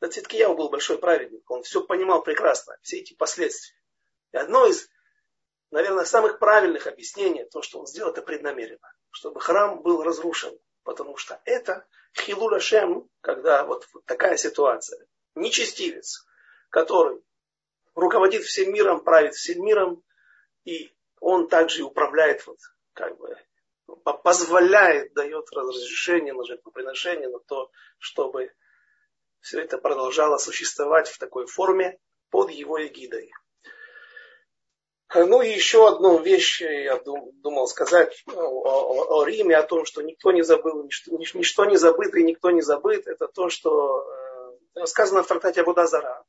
[0.00, 3.79] Да Циткияу был большой праведник, он все понимал прекрасно, все эти последствия.
[4.32, 4.88] И одно из,
[5.70, 10.58] наверное, самых правильных объяснений, то, что он сделал, это преднамеренно, чтобы храм был разрушен.
[10.82, 11.86] Потому что это
[12.18, 15.06] хилуля шем, когда вот такая ситуация.
[15.34, 16.26] Нечестивец,
[16.70, 17.22] который
[17.94, 20.02] руководит всем миром, правит всем миром,
[20.64, 22.58] и он также управляет, вот,
[22.94, 23.36] как бы,
[24.24, 28.52] позволяет, дает разрешение на жертвоприношение, на то, чтобы
[29.40, 31.98] все это продолжало существовать в такой форме
[32.30, 33.32] под его эгидой.
[35.14, 40.02] Ну и еще одну вещь я думал сказать о, о, о Риме, о том, что
[40.02, 43.08] никто не забыл, ничто, ничто не забыто и никто не забыт.
[43.08, 44.04] Это то, что
[44.76, 46.24] э, сказано в трактате Абудазара,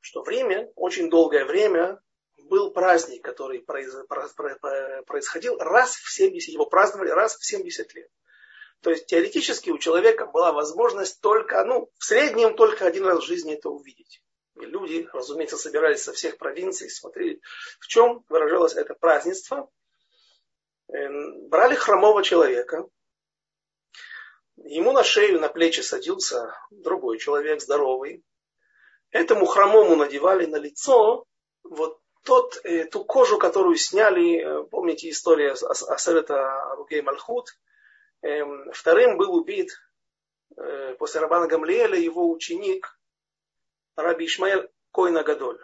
[0.00, 2.00] что в Риме очень долгое время
[2.48, 8.10] был праздник, который происходил раз в 70, его праздновали раз в 70 лет.
[8.80, 13.26] То есть теоретически у человека была возможность только, ну, в среднем только один раз в
[13.26, 14.22] жизни это увидеть.
[14.66, 17.40] Люди, разумеется, собирались со всех провинций, смотрели,
[17.80, 19.70] в чем выражалось это празднество.
[20.88, 22.88] Эм, брали хромого человека,
[24.56, 28.24] ему на шею, на плечи садился другой человек, здоровый.
[29.10, 31.24] Этому хромому надевали на лицо
[31.62, 37.48] вот тот, э, ту кожу, которую сняли, э, помните история Асерета Ругей Мальхут.
[38.22, 39.70] Эм, вторым был убит
[40.56, 42.97] э, после Рабана Гамлиэля его ученик
[43.98, 45.58] Раби Ишмаэль Койна Гадоль.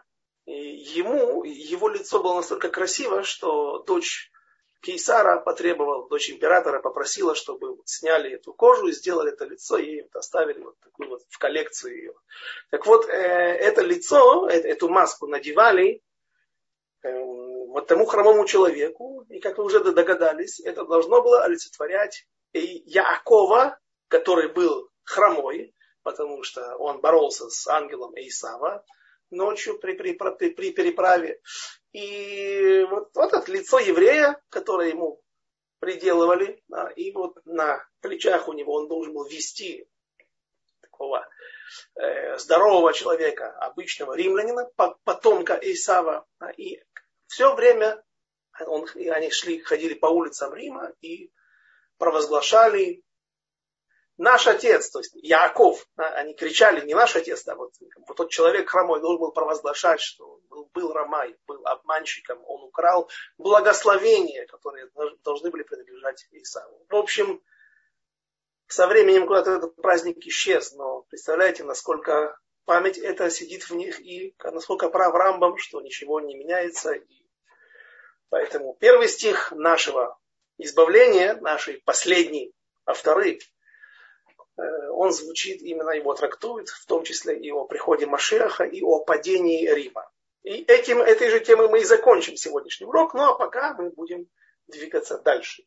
[0.47, 4.31] Ему, его лицо было настолько красиво, что дочь
[4.83, 10.16] Кейсара потребовала, дочь императора попросила, чтобы сняли эту кожу и сделали это лицо, и вот
[10.16, 12.14] оставили вот такую вот в коллекцию ее.
[12.70, 16.03] Так вот, э, это лицо, э, эту маску надевали
[17.03, 23.79] э, вот тому хромому человеку, и как вы уже догадались, это должно было олицетворять Яакова,
[24.09, 25.73] который был хромой,
[26.05, 28.85] потому что он боролся с ангелом Исава
[29.31, 31.40] ночью при, при, при, при переправе.
[31.93, 35.21] И вот, вот это лицо еврея, которое ему
[35.81, 39.88] приделывали, да, и вот на плечах у него он должен был вести
[40.81, 41.27] такого
[41.97, 44.71] э, здорового человека, обычного римлянина,
[45.05, 46.27] потомка Исава.
[46.38, 46.81] Да, и
[47.27, 48.03] все время
[48.67, 51.31] он, они шли, ходили по улицам Рима и
[51.99, 53.03] провозглашали
[54.16, 57.72] наш отец, то есть Яков, они кричали, не наш отец, да, вот,
[58.07, 63.11] вот тот человек хромой должен был провозглашать, что был, был Рамай, был обманщиком, он украл
[63.38, 64.88] благословения, которые
[65.24, 66.87] должны были принадлежать Исаву.
[66.88, 67.42] В общем,
[68.66, 74.35] со временем куда-то этот праздник исчез, но представляете, насколько память это сидит в них и
[74.42, 76.92] насколько прав Рамбам, что ничего не меняется.
[76.92, 77.27] И
[78.31, 80.18] поэтому первый стих нашего
[80.57, 82.55] избавления, нашей последней,
[82.87, 83.54] а вторые Э,
[84.57, 89.69] он звучит, именно его трактует, в том числе и о приходе Машеха, и о падении
[89.69, 90.11] Рима.
[90.43, 94.29] И этим, этой же темой мы и закончим сегодняшний урок, ну а пока мы будем
[94.67, 95.64] двигаться дальше.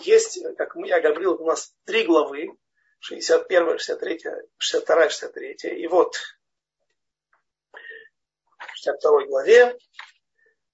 [0.00, 2.56] Есть, как я говорил, у нас три главы,
[3.00, 4.20] 61, 63,
[4.58, 5.82] 62, 63.
[5.82, 6.16] И вот
[8.58, 9.78] в 62 главе,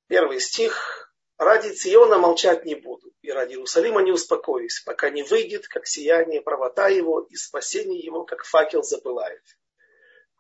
[0.07, 5.67] первый стих, Ради Циона молчать не буду, и ради Иерусалима не успокоюсь, пока не выйдет,
[5.69, 9.43] как сияние правота его, и спасение его, как факел запылает.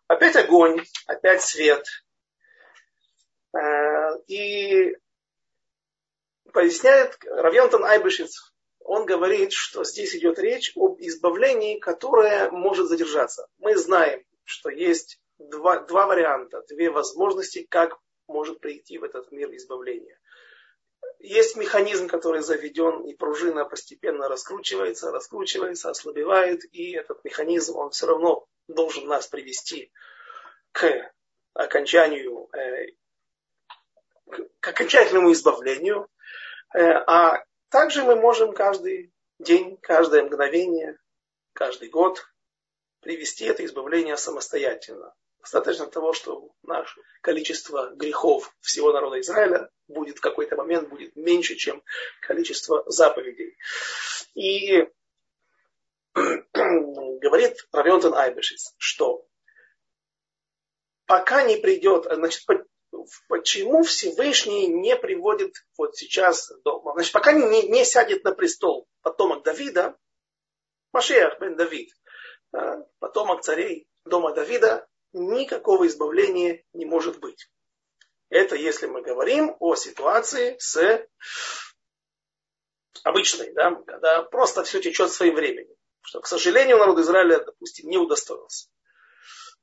[0.06, 1.84] Опять огонь, опять свет.
[3.52, 4.96] Э, и
[6.52, 13.46] поясняет Равьонтон Айбышец, он говорит, что здесь идет речь об избавлении, которое может задержаться.
[13.58, 19.54] Мы знаем, что есть два, два варианта, две возможности, как может прийти в этот мир
[19.54, 20.17] избавления.
[21.20, 28.06] Есть механизм, который заведен, и пружина постепенно раскручивается, раскручивается, ослабевает, и этот механизм, он все
[28.06, 29.90] равно должен нас привести
[30.70, 31.12] к
[31.54, 32.92] окончанию, э,
[34.60, 36.08] к окончательному избавлению.
[36.72, 40.98] Э, а также мы можем каждый день, каждое мгновение,
[41.52, 42.24] каждый год
[43.00, 45.14] привести это избавление самостоятельно.
[45.50, 51.54] Достаточно того, что наше количество грехов всего народа Израиля будет в какой-то момент будет меньше,
[51.54, 51.82] чем
[52.20, 53.56] количество заповедей.
[54.34, 54.86] И
[56.52, 59.26] говорит Равионтон Айбешис, что
[61.06, 62.44] пока не придет, значит,
[63.28, 66.52] почему Всевышний не приводит вот сейчас,
[66.92, 69.96] значит, пока не, не сядет на престол потомок Давида,
[70.92, 71.90] Машех бен Давид,
[72.98, 77.50] потомок царей дома Давида, никакого избавления не может быть.
[78.30, 81.06] Это если мы говорим о ситуации с
[83.04, 85.74] обычной, да, когда просто все течет своим временем.
[86.02, 88.68] Что, к сожалению, народ Израиля, допустим, не удостоился.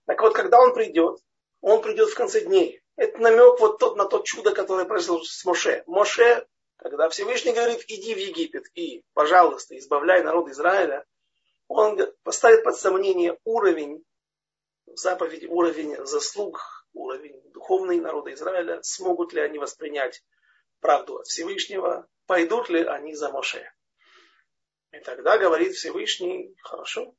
[0.06, 1.20] Так вот, когда он придет,
[1.62, 2.82] он придет в конце дней.
[2.96, 5.84] Это намек вот тот, на то чудо, которое произошло с Моше.
[5.88, 11.06] Моше, когда Всевышний говорит, иди в Египет и, пожалуйста, избавляй народ Израиля,
[11.68, 14.04] он поставит под сомнение уровень
[14.96, 16.62] заповеди, уровень заслуг,
[16.94, 20.24] уровень духовный народа Израиля, смогут ли они воспринять
[20.80, 23.70] правду от Всевышнего, пойдут ли они за Моше.
[24.92, 27.16] И тогда говорит Всевышний, хорошо,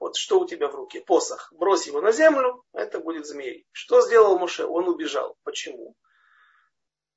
[0.00, 1.00] вот что у тебя в руке?
[1.00, 1.52] Посох.
[1.52, 3.66] Брось его на землю, это будет змей.
[3.72, 4.64] Что сделал Моше?
[4.64, 5.36] Он убежал.
[5.44, 5.96] Почему?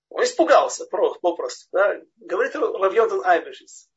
[0.10, 1.68] Он испугался попросту.
[1.72, 2.00] Да?
[2.18, 3.90] Говорит Равьонтон Айбешис.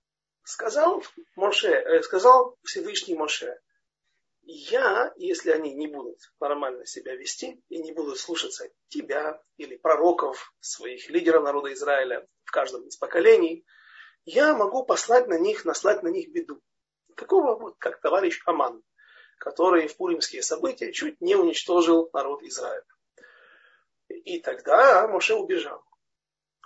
[0.42, 1.02] Сказал
[1.37, 3.61] Моше, э, сказал Всевышний Моше,
[4.50, 10.54] я, если они не будут нормально себя вести и не будут слушаться тебя или пророков,
[10.61, 13.66] своих лидеров народа Израиля в каждом из поколений,
[14.24, 16.62] я могу послать на них, наслать на них беду.
[17.14, 18.82] Какого, вот, как товарищ Аман,
[19.38, 22.87] который в пуримские события чуть не уничтожил народ Израиля.
[24.08, 25.84] И тогда Моше убежал.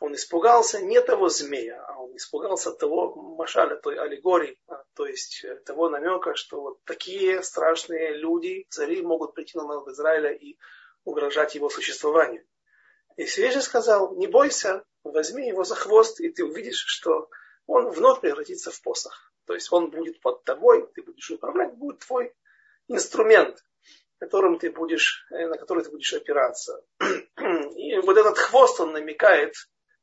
[0.03, 5.45] Он испугался не того змея, а он испугался того машаля, той аллегории, а, то есть
[5.45, 10.59] э, того намека, что вот такие страшные люди, цари, могут прийти на народ Израиля и
[11.05, 12.45] угрожать его существованию.
[13.17, 17.31] И Всевышний сказал, не бойся, возьми его за хвост, и ты увидишь, что
[17.67, 19.33] он вновь превратится в посох.
[19.47, 22.35] То есть он будет под тобой, ты будешь управлять, будет твой
[22.89, 23.65] инструмент,
[24.19, 26.85] которым ты будешь, э, на который ты будешь опираться.
[27.77, 29.55] И вот этот хвост, он намекает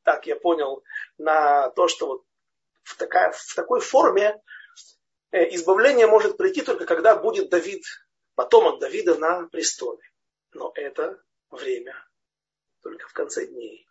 [0.02, 0.82] так я понял,
[1.18, 2.24] на то, что вот
[2.82, 4.40] в, такая, в такой форме
[5.30, 7.84] э, избавление может прийти только когда будет Давид,
[8.34, 10.02] потомок Давида на престоле.
[10.52, 11.94] Но это время
[12.82, 13.86] только в конце дней.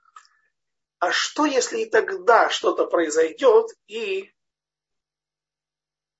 [0.99, 4.33] А что, если и тогда что-то произойдет, и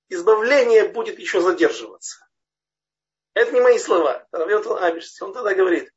[0.08, 2.26] избавление будет еще задерживаться?
[3.34, 4.26] Это не мои слова.
[4.32, 5.92] Он тогда говорит,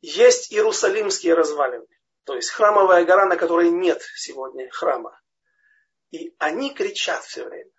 [0.00, 1.86] есть иерусалимские развалины.
[2.26, 5.18] То есть храмовая гора, на которой нет сегодня храма.
[6.10, 7.70] И они кричат все время.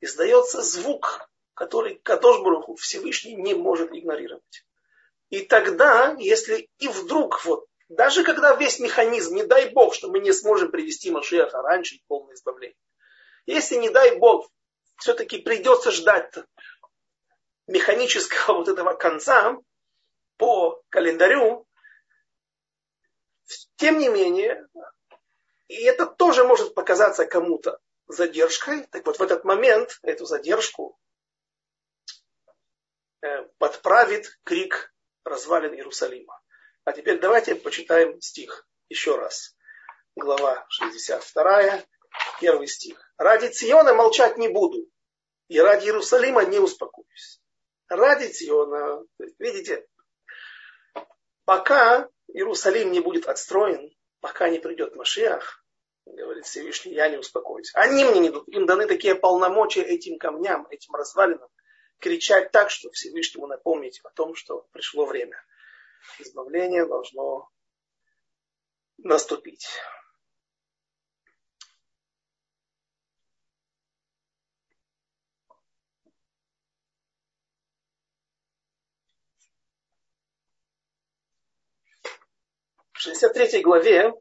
[0.00, 4.66] Издается звук, который Кадош Баруху Всевышний не может игнорировать.
[5.30, 10.18] И тогда, если и вдруг, вот, даже когда весь механизм, не дай Бог, что мы
[10.18, 12.76] не сможем привести Машиаха раньше полное избавление.
[13.46, 14.50] Если, не дай Бог,
[14.98, 16.34] все-таки придется ждать
[17.66, 19.56] механического вот этого конца
[20.36, 21.65] по календарю,
[23.76, 24.66] тем не менее,
[25.68, 28.86] и это тоже может показаться кому-то задержкой.
[28.86, 30.98] Так вот в этот момент эту задержку
[33.22, 34.92] э, подправит крик
[35.24, 36.40] развалин Иерусалима.
[36.84, 39.56] А теперь давайте почитаем стих еще раз.
[40.14, 41.82] Глава 62,
[42.40, 43.12] первый стих.
[43.18, 44.88] Ради Циона молчать не буду,
[45.48, 47.42] и ради Иерусалима не успокоюсь.
[47.88, 49.04] Ради Циона,
[49.38, 49.86] видите,
[51.44, 55.64] пока Иерусалим не будет отстроен, пока не придет Машиах,
[56.04, 57.72] говорит Всевышний, я не успокоюсь.
[57.74, 58.48] Они мне не дадут.
[58.48, 61.48] Им даны такие полномочия этим камням, этим развалинам,
[61.98, 65.42] кричать так, что Всевышнему напомнить о том, что пришло время.
[66.18, 67.50] Избавление должно
[68.98, 69.66] наступить.
[83.06, 84.12] 63 главе,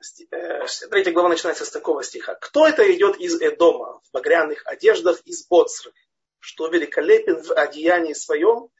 [0.00, 2.34] 63 э, глава начинается с такого стиха.
[2.34, 5.92] «Кто это идет из Эдома в багряных одеждах из Боцры,
[6.40, 8.70] что великолепен в одеянии своем,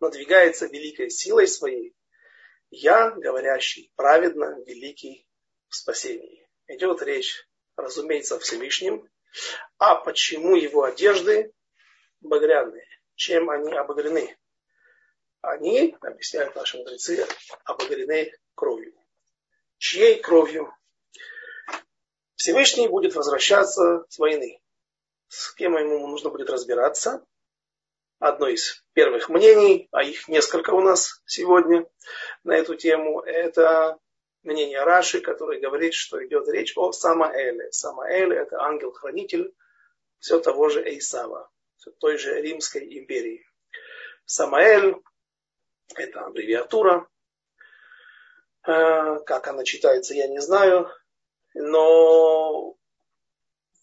[0.00, 1.94] надвигается великой силой своей?
[2.70, 5.28] Я, говорящий праведно, великий
[5.68, 6.48] в спасении».
[6.66, 9.06] Идет речь, разумеется, о Всевышнем.
[9.76, 11.52] А почему его одежды
[12.22, 12.86] багряные?
[13.16, 14.39] Чем они обогрены?
[15.42, 17.26] Они, объясняют наши мудрецы,
[17.64, 18.94] обогрены кровью.
[19.78, 20.74] Чьей кровью?
[22.34, 24.60] Всевышний будет возвращаться с войны.
[25.28, 27.24] С кем ему нужно будет разбираться?
[28.18, 31.88] Одно из первых мнений, а их несколько у нас сегодня
[32.44, 33.98] на эту тему, это
[34.42, 37.72] мнение Раши, который говорит, что идет речь о Самаэле.
[37.72, 39.54] Самаэль это ангел-хранитель
[40.18, 41.50] все того же Эйсава,
[41.98, 43.46] той же Римской империи.
[44.26, 44.96] Самаэль
[45.96, 47.08] это аббревиатура.
[48.66, 50.90] Э, как она читается, я не знаю.
[51.54, 52.76] Но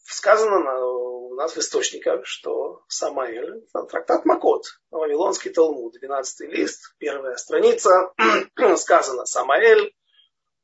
[0.04, 8.14] сказано у нас в источниках, что Самаэль, трактат Макот, Вавилонский Талмуд, 12 лист, первая страница,
[8.78, 9.94] сказано Самаэль,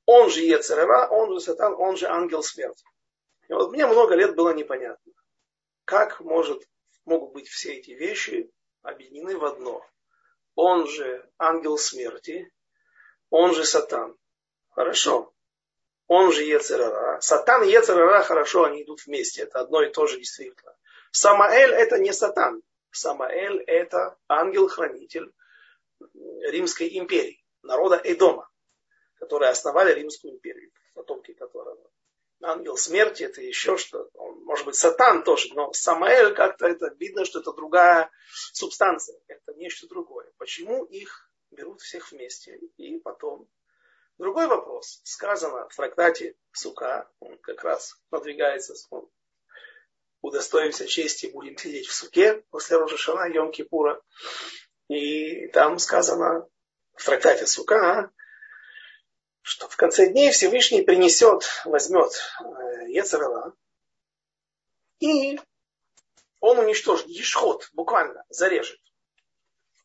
[0.06, 2.86] он же Ецерера, он же Сатан, он же ангел смерти.
[3.50, 5.14] И вот мне много лет было непонятно,
[5.86, 6.62] как может,
[7.06, 8.50] могут быть все эти вещи
[8.82, 9.86] объединены в одно
[10.56, 12.52] он же ангел смерти,
[13.30, 14.16] он же сатан.
[14.70, 15.34] Хорошо.
[16.08, 17.20] Он же Ецерара.
[17.22, 19.44] Сатан и Ецерара хорошо, они идут вместе.
[19.44, 20.76] Это одно и то же действительно.
[21.12, 22.62] Самаэль это не сатан.
[22.92, 25.32] Самаэль это ангел-хранитель
[26.50, 28.50] Римской империи, народа Эдома,
[29.16, 31.90] которые основали Римскую империю, потомки которого
[32.44, 37.26] ангел смерти, это еще что Он, может быть, сатан тоже, но Самаэль как-то это видно,
[37.26, 38.12] что это другая
[38.54, 40.32] субстанция, это нечто другое.
[40.38, 43.48] Почему их берут всех вместе и потом?
[44.18, 45.02] Другой вопрос.
[45.04, 49.10] Сказано в трактате Сука, он как раз продвигается, он,
[50.22, 54.02] удостоимся чести, будем сидеть в суке после Рожешана Йом Кипура.
[54.88, 56.48] И там сказано
[56.94, 58.12] в трактате Сука,
[59.44, 63.54] что в конце дней Всевышний принесет, возьмет э, Ецерела,
[65.00, 65.40] и
[66.40, 68.80] он уничтожит, ешхот, буквально зарежет.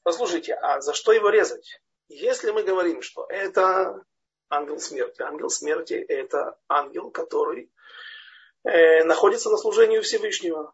[0.05, 1.81] Послушайте, а за что его резать?
[2.09, 4.03] Если мы говорим, что это
[4.49, 7.71] ангел смерти, ангел смерти это ангел, который
[8.63, 10.73] э, находится на служении Всевышнего.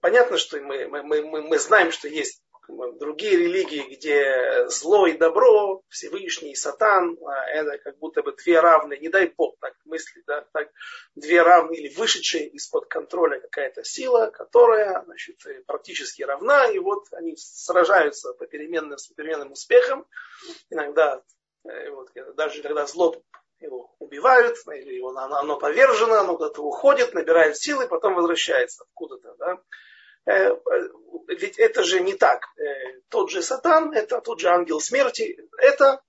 [0.00, 5.82] Понятно, что мы, мы, мы, мы знаем, что есть другие религии, где зло и добро,
[5.88, 10.22] Всевышний и Сатан, а, это как будто бы две равные, не дай Бог так мысли,
[10.26, 10.70] да, так,
[11.14, 17.36] две равные или вышедшие из-под контроля какая-то сила, которая значит, практически равна, и вот они
[17.36, 20.06] сражаются по переменным, с переменным успехом,
[20.70, 21.22] иногда
[21.64, 23.14] э, вот, даже когда зло
[23.60, 29.34] его убивают, или оно, оно повержено, оно куда-то уходит, набирает силы, потом возвращается откуда-то.
[29.38, 29.58] Да?
[30.26, 30.56] Э,
[31.28, 32.44] ведь это же не так.
[32.56, 36.02] Э, тот же сатан, это тот же ангел смерти, это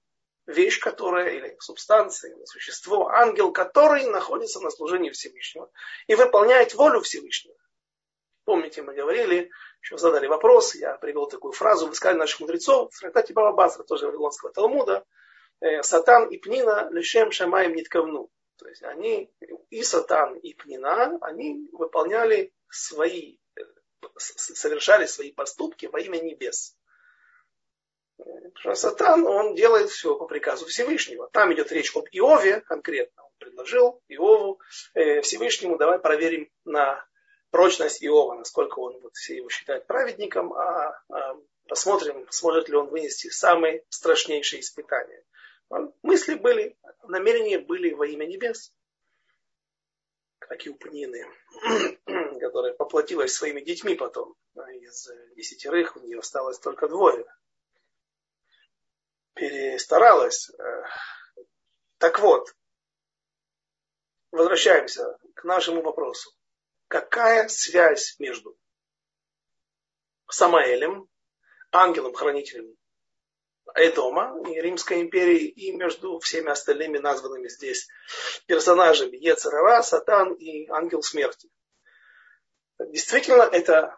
[0.45, 5.71] вещь, которая, или субстанция, или существо, ангел, который находится на служении Всевышнего
[6.07, 7.55] и выполняет волю Всевышнего.
[8.45, 9.49] Помните, мы говорили,
[9.81, 13.83] еще задали вопрос, я привел такую фразу в искании наших мудрецов, в трактате Баба Басра,
[13.83, 15.05] тоже Вавилонского Талмуда,
[15.61, 18.29] э, Сатан и Пнина лишем шамаем ниткавну.
[18.57, 19.33] То есть они,
[19.69, 23.37] и Сатан, и Пнина, они выполняли свои
[24.17, 26.75] совершали свои поступки во имя небес.
[28.73, 31.29] Сатан, он делает все по приказу Всевышнего.
[31.31, 33.23] Там идет речь об Иове конкретно.
[33.23, 34.59] Он предложил Иову
[34.93, 37.05] э, Всевышнему, давай проверим на
[37.49, 41.35] прочность Иова, насколько он вот, все его считает праведником, а, а
[41.67, 45.23] посмотрим, сможет ли он вынести самые страшнейшие испытания.
[46.01, 48.73] Мысли были, намерения были во имя небес
[50.47, 51.25] как и у Пнины,
[52.39, 54.35] которая поплатилась своими детьми потом.
[54.81, 57.25] Из десятерых у нее осталось только двое.
[59.33, 60.51] Перестаралась.
[61.97, 62.55] Так вот,
[64.31, 66.31] возвращаемся к нашему вопросу.
[66.87, 68.57] Какая связь между
[70.29, 71.09] Самаэлем,
[71.71, 72.75] ангелом-хранителем
[73.75, 77.87] Эдома и Римской империи и между всеми остальными названными здесь
[78.45, 81.49] персонажами Ецерара, Сатан и Ангел Смерти.
[82.79, 83.97] Действительно, это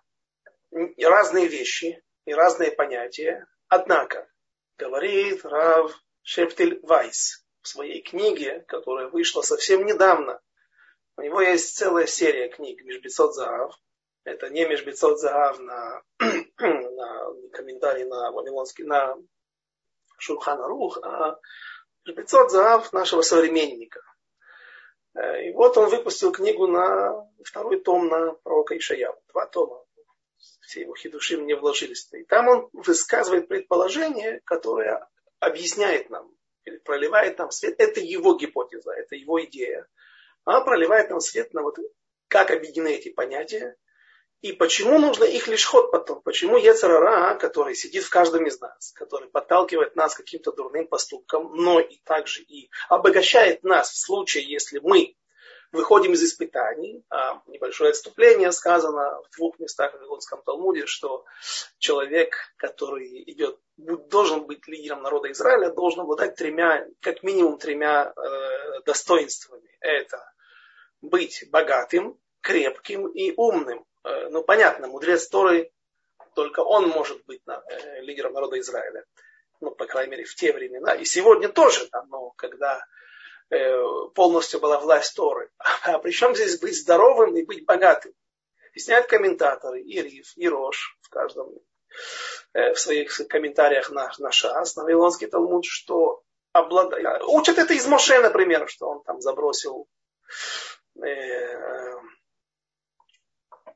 [0.72, 3.47] разные вещи и разные понятия.
[3.68, 4.30] Однако,
[4.78, 10.39] говорит Рав Шептель Вайс в своей книге, которая вышла совсем недавно,
[11.18, 13.74] у него есть целая серия книг Межбецот Заав.
[14.26, 16.03] Это не Межбецот Заав на,
[16.59, 19.16] на комментарий на Вавилонский, на
[20.18, 21.39] Шурхана Рух, а
[22.03, 24.01] Шпицот Заав нашего современника.
[25.16, 29.16] Э, и вот он выпустил книгу на второй том на пророка Ишаяу.
[29.30, 29.84] Два тома.
[30.61, 32.07] Все его хидуши мне вложились.
[32.13, 35.07] И там он высказывает предположение, которое
[35.39, 36.32] объясняет нам,
[36.63, 37.76] или проливает нам свет.
[37.80, 39.88] Это его гипотеза, это его идея.
[40.43, 41.78] Она проливает нам свет на вот
[42.28, 43.76] как объединены эти понятия,
[44.41, 46.21] и почему нужно их лишь ход потом?
[46.21, 51.55] Почему Ецарара, который сидит в каждом из нас, который подталкивает нас к каким-то дурным поступкам,
[51.55, 55.15] но и также и обогащает нас в случае, если мы
[55.75, 57.03] выходим из испытаний.
[57.09, 61.25] А небольшое отступление сказано в двух местах в Вавилонском Талмуде, что
[61.77, 68.81] человек, который идет, должен быть лидером народа Израиля, должен обладать тремя, как минимум тремя э,
[68.86, 69.69] достоинствами.
[69.79, 70.23] Это
[71.01, 73.86] быть богатым, крепким и умным.
[74.06, 75.72] Э, ну, понятно, мудрец Торы,
[76.36, 79.03] только он может быть э, лидером народа Израиля.
[79.62, 80.93] Ну, по крайней мере, в те времена.
[80.93, 82.86] И сегодня тоже, да, но когда
[83.49, 83.82] э,
[84.14, 85.49] полностью была власть Торы.
[85.84, 88.14] А при чем здесь быть здоровым и быть богатым?
[88.70, 91.49] Объясняют комментаторы, и Риф, и Рош в каждом
[92.53, 97.24] в своих комментариях на, на Шас, на Вавилонский Талмуд, что обладает...
[97.24, 99.88] Учат это из Моше, например, что он там забросил
[101.01, 101.94] э,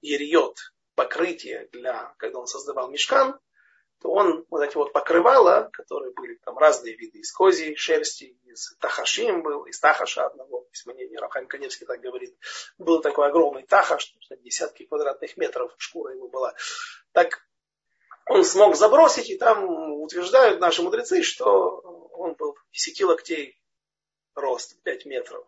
[0.01, 0.57] ериот,
[0.95, 3.39] покрытие для, когда он создавал мешкан,
[4.01, 8.75] то он вот эти вот покрывала, которые были там разные виды из козьей шерсти, из
[8.79, 12.35] тахашим был, из тахаша одного, из мнения Рафхайм Каневский так говорит,
[12.77, 16.53] был такой огромный тахаш, десятки квадратных метров шкура его была.
[17.11, 17.41] Так
[18.25, 19.65] он смог забросить, и там
[20.01, 21.81] утверждают наши мудрецы, что
[22.13, 23.61] он был 10 локтей
[24.35, 25.45] рост, 5 метров.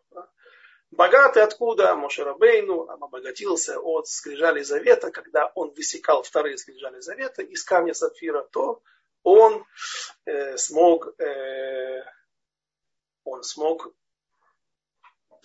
[0.92, 1.96] Богатый откуда?
[1.96, 8.84] Мошерабейну обогатился от скрижали завета, когда он высекал вторые скрижали завета из камня сапфира, то
[9.24, 9.66] он
[10.26, 12.04] э, смог, э,
[13.24, 13.94] он смог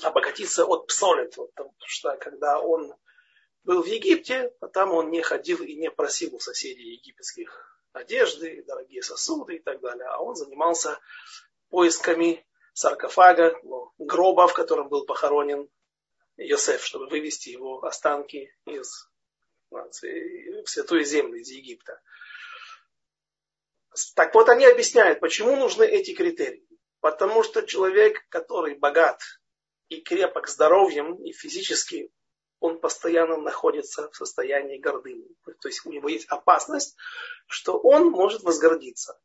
[0.02, 2.94] обогатиться от псолет, потому что когда он
[3.62, 9.02] был в Египте, там он не ходил и не просил у соседей египетских одежды, дорогие
[9.02, 10.98] сосуды и так далее, а он занимался
[11.68, 12.45] поисками
[12.76, 15.68] саркофага, ну, гроба, в котором был похоронен
[16.36, 19.08] Йосеф, чтобы вывести его останки из
[19.70, 22.00] ну, в святую землю, из Египта.
[24.14, 26.68] Так вот они объясняют, почему нужны эти критерии.
[27.00, 29.22] Потому что человек, который богат
[29.88, 32.12] и крепок здоровьем и физически,
[32.60, 35.28] он постоянно находится в состоянии гордыни.
[35.62, 36.94] То есть у него есть опасность,
[37.46, 39.18] что он может возгордиться.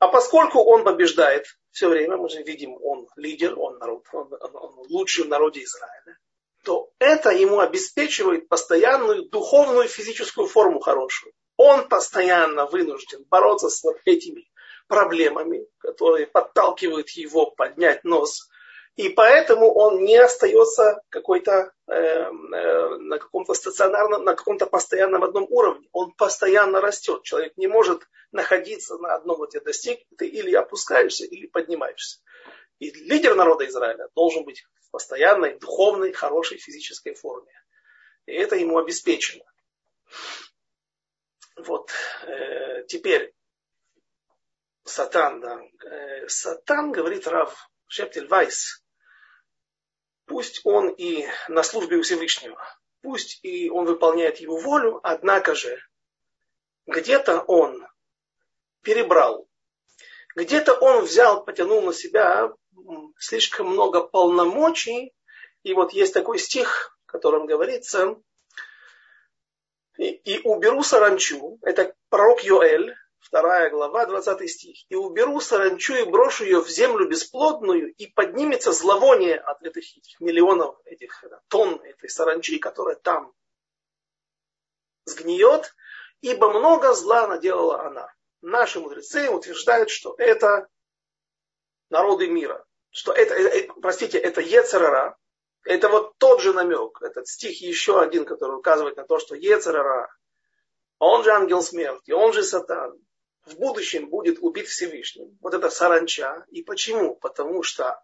[0.00, 4.56] А поскольку он побеждает все время, мы же видим, он лидер, он, народ, он, он,
[4.56, 6.16] он лучший в народе Израиля,
[6.62, 11.32] то это ему обеспечивает постоянную духовную физическую форму хорошую.
[11.56, 14.48] Он постоянно вынужден бороться с вот этими
[14.86, 18.48] проблемами, которые подталкивают его поднять нос
[18.96, 25.46] и поэтому он не остается какой-то э, э, на каком-то стационарном, на каком-то постоянном одном
[25.50, 25.88] уровне.
[25.90, 27.24] Он постоянно растет.
[27.24, 32.20] Человек не может находиться на одном вот тебе достиг, ты или опускаешься, или поднимаешься.
[32.78, 37.52] И лидер народа Израиля должен быть в постоянной, духовной, хорошей физической форме.
[38.26, 39.44] И это ему обеспечено.
[41.56, 41.90] Вот.
[42.26, 43.34] Э, теперь
[44.84, 45.60] Сатан, да.
[45.84, 48.83] Э, Сатан, говорит Рав Шептель Вайс,
[50.26, 52.58] Пусть он и на службе у Всевышнего,
[53.02, 55.78] пусть и он выполняет его волю, однако же
[56.86, 57.86] где-то он
[58.82, 59.46] перебрал,
[60.34, 62.52] где-то он взял, потянул на себя
[63.18, 65.14] слишком много полномочий.
[65.62, 68.16] И вот есть такой стих, в котором говорится,
[69.96, 72.94] и, и уберу саранчу, это пророк Йоэль,
[73.24, 74.84] вторая глава, 20 стих.
[74.88, 80.20] «И уберу саранчу и брошу ее в землю бесплодную, и поднимется зловоние от этих, этих
[80.20, 83.32] миллионов, этих тонн этой саранчи, которая там
[85.06, 85.74] сгниет,
[86.20, 88.12] ибо много зла наделала она».
[88.42, 90.68] Наши мудрецы утверждают, что это
[91.88, 92.62] народы мира.
[92.90, 95.16] Что это, э, э, простите, это Ецерара,
[95.64, 100.14] это вот тот же намек, этот стих еще один, который указывает на то, что Ецерара,
[100.98, 102.98] он же ангел смерти, он же сатан,
[103.46, 105.36] в будущем будет убит Всевышним.
[105.40, 106.46] Вот это саранча.
[106.50, 107.16] И почему?
[107.16, 108.02] Потому что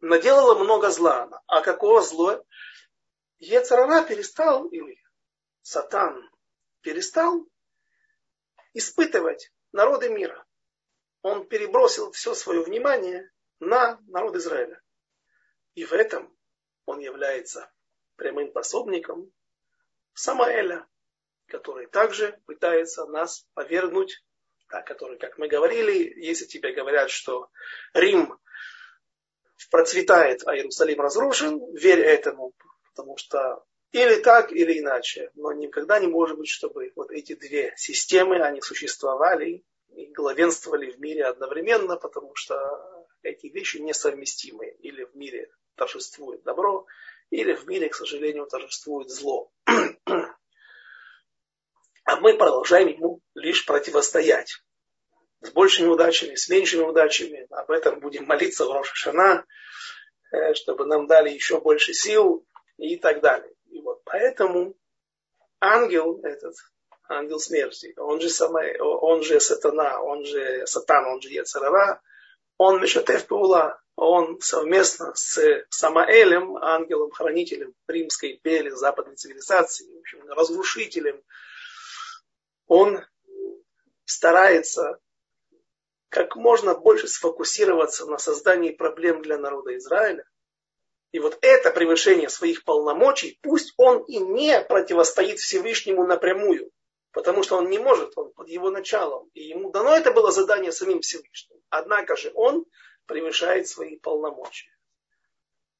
[0.00, 1.42] наделала много зла.
[1.46, 2.44] А какого зла?
[3.38, 5.00] Ецарара перестал, или
[5.62, 6.30] Сатан
[6.82, 7.46] перестал
[8.74, 10.46] испытывать народы мира.
[11.22, 14.80] Он перебросил все свое внимание на народ Израиля.
[15.74, 16.36] И в этом
[16.84, 17.72] он является
[18.16, 19.32] прямым пособником
[20.14, 20.86] Самаэля,
[21.50, 24.22] который также пытается нас повергнуть
[24.70, 27.50] да, который, как мы говорили, если тебе говорят, что
[27.92, 28.38] Рим
[29.70, 32.52] процветает, а Иерусалим разрушен, верь этому,
[32.88, 35.30] потому что или так, или иначе.
[35.34, 41.00] Но никогда не может быть, чтобы вот эти две системы, они существовали и главенствовали в
[41.00, 44.68] мире одновременно, потому что эти вещи несовместимы.
[44.80, 46.86] Или в мире торжествует добро,
[47.30, 49.50] или в мире, к сожалению, торжествует зло.
[52.10, 54.64] А мы продолжаем ему лишь противостоять.
[55.42, 57.46] С большими удачами, с меньшими удачами.
[57.50, 59.46] Об этом будем молиться в Рошашана,
[60.32, 62.44] э, чтобы нам дали еще больше сил
[62.78, 63.54] и так далее.
[63.66, 64.74] И вот поэтому
[65.60, 66.56] ангел этот,
[67.08, 72.02] ангел смерти, он же, самый, он же сатана, он же сатан, он же Яцерара,
[72.56, 75.38] он Мешатев Паула, он совместно с
[75.68, 81.22] Самаэлем, ангелом-хранителем Римской империи, западной цивилизации, в общем, разрушителем,
[82.70, 83.04] он
[84.04, 85.00] старается
[86.08, 90.24] как можно больше сфокусироваться на создании проблем для народа Израиля,
[91.10, 96.70] и вот это превышение своих полномочий, пусть он и не противостоит Всевышнему напрямую,
[97.10, 99.28] потому что он не может, он под его началом.
[99.34, 101.60] И ему дано это было задание самим Всевышним.
[101.70, 102.66] Однако же он
[103.06, 104.70] превышает свои полномочия.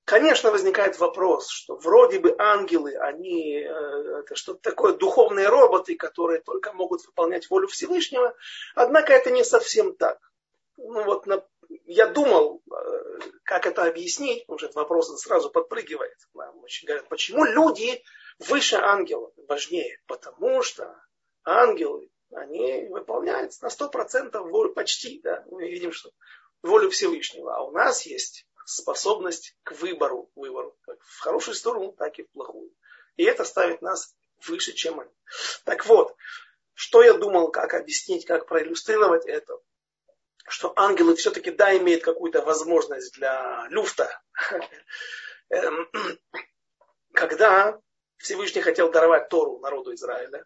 [0.05, 6.41] Конечно, возникает вопрос, что вроде бы ангелы, они э, это что-то такое, духовные роботы, которые
[6.41, 8.35] только могут выполнять волю Всевышнего,
[8.75, 10.19] однако это не совсем так.
[10.77, 11.45] Ну вот на
[11.85, 16.17] я думал, э, как это объяснить, потому что этот вопрос сразу подпрыгивает.
[16.35, 18.03] Говорят, почему люди
[18.39, 20.01] выше ангелов, важнее?
[20.07, 20.95] Потому что
[21.45, 26.11] ангелы, они выполняют на 100% волю, почти, да, мы видим, что
[26.63, 27.55] волю Всевышнего.
[27.55, 32.31] А у нас есть способность к выбору, выбору, как в хорошую сторону, так и в
[32.31, 32.71] плохую.
[33.17, 34.15] И это ставит нас
[34.47, 35.11] выше, чем они.
[35.65, 36.15] Так вот,
[36.75, 39.59] что я думал, как объяснить, как проиллюстрировать это
[40.51, 44.21] что ангелы все-таки, да, имеют какую-то возможность для люфта.
[45.51, 45.89] Эм,
[47.13, 47.81] когда
[48.17, 50.45] Всевышний хотел даровать Тору народу Израиля,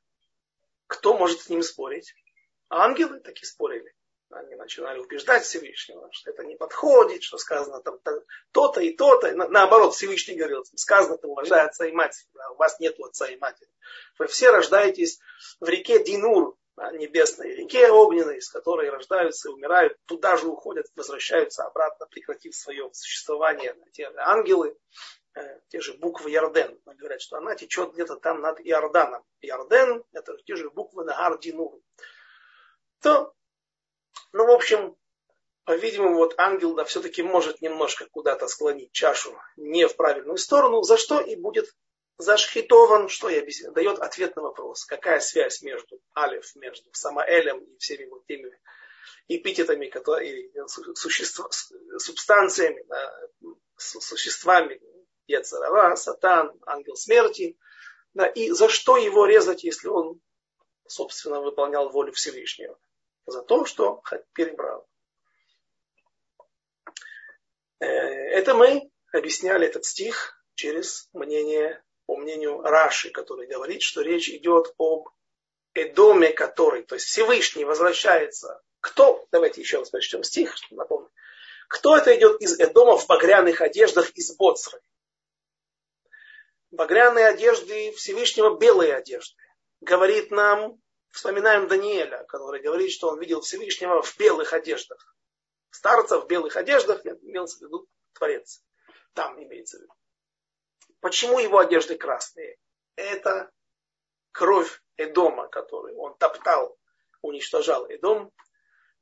[0.86, 2.14] кто может с ним спорить?
[2.68, 3.93] Ангелы таки спорили.
[4.34, 8.00] Они начинали убеждать Всевышнего, что это не подходит, что сказано там
[8.52, 9.32] то-то и то-то.
[9.34, 12.26] наоборот, Всевышний говорил, сказано, ты уважай отца и мать.
[12.52, 13.70] у вас нет отца и матери.
[14.18, 15.20] Вы все рождаетесь
[15.60, 21.64] в реке Динур, небесной реке огненной, из которой рождаются и умирают, туда же уходят, возвращаются
[21.64, 23.76] обратно, прекратив свое существование.
[23.92, 24.76] Те ангелы,
[25.36, 29.22] э, те же буквы Ярден, говорят, что она течет где-то там над Иорданом.
[29.40, 31.80] Ярден– это те же буквы Нагар Динур.
[33.00, 33.33] То,
[34.34, 34.96] ну, в общем,
[35.64, 40.96] по-видимому, вот ангел да, все-таки может немножко куда-то склонить чашу не в правильную сторону, за
[40.98, 41.72] что и будет
[42.18, 47.78] зашхитован, что я объясню, дает ответ на вопрос, какая связь между Алиф, между Самаэлем и
[47.78, 48.50] всеми вот теми
[49.28, 50.50] эпитетами, которые,
[50.96, 51.48] существа,
[51.98, 53.14] субстанциями, да,
[53.76, 54.80] существами,
[55.28, 57.56] Яцарава, Сатан, ангел смерти,
[58.14, 60.20] да, и за что его резать, если он,
[60.88, 62.76] собственно, выполнял волю Всевышнего?
[63.26, 64.02] За то, что
[64.34, 64.86] перебрал.
[67.80, 74.28] Э, это мы объясняли этот стих через мнение по мнению Раши, который говорит, что речь
[74.28, 75.08] идет об
[75.74, 78.62] Эдоме, который, то есть Всевышний возвращается.
[78.80, 81.10] Кто, давайте еще раз прочтем стих, напомню.
[81.68, 84.80] Кто это идет из Эдома в багряных одеждах из Боцры?
[86.70, 89.42] Багряные одежды Всевышнего белые одежды.
[89.80, 90.80] Говорит нам,
[91.14, 95.16] вспоминаем Даниэля, который говорит, что он видел Всевышнего в белых одеждах.
[95.70, 98.62] Старца в белых одеждах, имелся в виду Творец.
[99.12, 99.92] Там имеется в виду.
[101.00, 102.56] Почему его одежды красные?
[102.96, 103.50] Это
[104.32, 106.76] кровь Эдома, который он топтал,
[107.22, 108.32] уничтожал Эдом,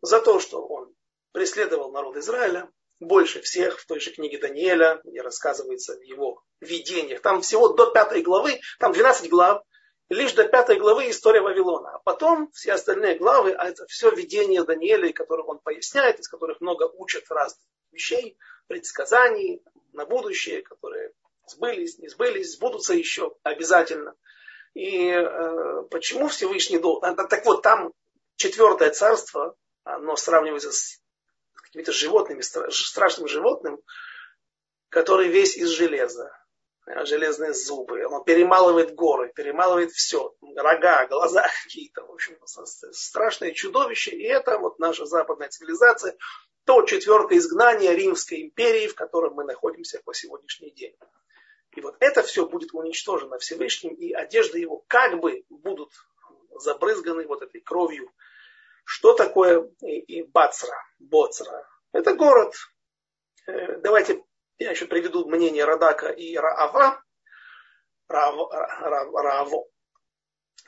[0.03, 0.95] за то, что он
[1.33, 7.23] преследовал народ Израиля больше всех в той же книге Даниэля, где рассказывается в его видениях.
[7.23, 9.65] Там всего до пятой главы, там 12 глав,
[10.13, 11.97] лишь до пятой главы история Вавилона.
[11.97, 16.61] А потом все остальные главы, а это все видения Даниэля, которых он поясняет, из которых
[16.61, 18.37] много учат разных вещей,
[18.69, 21.13] предсказаний на будущее, которые
[21.47, 24.15] сбылись, не сбылись, сбудутся еще обязательно.
[24.75, 27.17] И э, почему Всевышний должен...
[27.17, 27.93] Так вот, там
[28.37, 31.01] четвертое царство, оно сравнивается с
[31.55, 33.81] какими-то животными, страшным животным,
[34.89, 36.31] который весь из железа.
[36.85, 38.05] Железные зубы.
[38.07, 40.35] Он перемалывает горы, перемалывает все.
[40.57, 42.05] Рога, глаза какие-то.
[42.05, 44.11] В общем, страшное чудовище.
[44.11, 46.17] И это вот наша западная цивилизация.
[46.65, 50.97] То четвертое изгнание Римской империи, в котором мы находимся по сегодняшний день.
[51.75, 55.91] И вот это все будет уничтожено Всевышним, и одежды его как бы будут
[56.51, 58.13] забрызганы вот этой кровью
[58.85, 61.67] Что такое и, и Бацра, Боцра?
[61.93, 62.55] Это город.
[63.47, 64.23] Э, давайте
[64.59, 67.03] я еще приведу мнение Радака и Раава.
[68.09, 69.67] Раав, Раав, Рааво.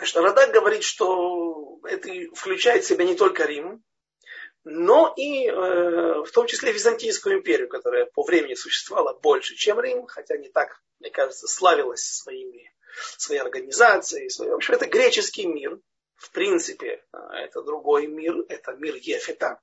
[0.02, 3.84] Что Радак говорит, что это включает в себя не только Рим,
[4.64, 10.06] но и э, в том числе Византийскую империю, которая по времени существовала больше, чем Рим,
[10.06, 12.72] хотя не так, мне кажется, славилась своими,
[13.18, 14.30] своей организацией.
[14.30, 14.52] Своей...
[14.52, 15.78] В общем, это греческий мир.
[16.16, 19.60] В принципе, э, это другой мир, это мир Ефета.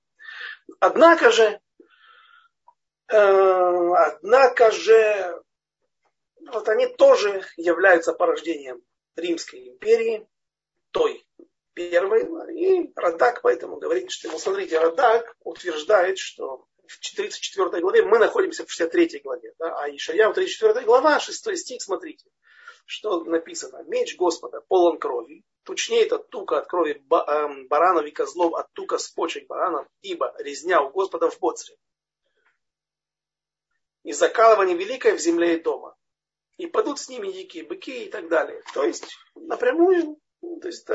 [0.79, 1.59] Однако же,
[3.13, 5.41] однако же,
[6.47, 8.81] вот они тоже являются порождением
[9.15, 10.27] Римской империи,
[10.91, 11.25] той
[11.73, 12.27] первой.
[12.53, 18.65] И Радак поэтому говорит, что, ну, смотрите, Радак утверждает, что в 34 главе мы находимся
[18.65, 19.53] в 63 главе.
[19.59, 19.77] Да?
[19.77, 22.29] А в 34 глава, 6 стих, смотрите,
[22.85, 23.83] что написано.
[23.87, 28.97] Меч Господа полон крови, тучнеет от тука от крови эм, баранов и козлов, от тука
[28.97, 31.75] с почек баранов, ибо резня у Господа в Боцре.
[34.03, 35.95] И закалывание великое в земле и дома.
[36.57, 38.61] И падут с ними дикие быки и так далее.
[38.73, 40.93] То есть напрямую ну, то есть э,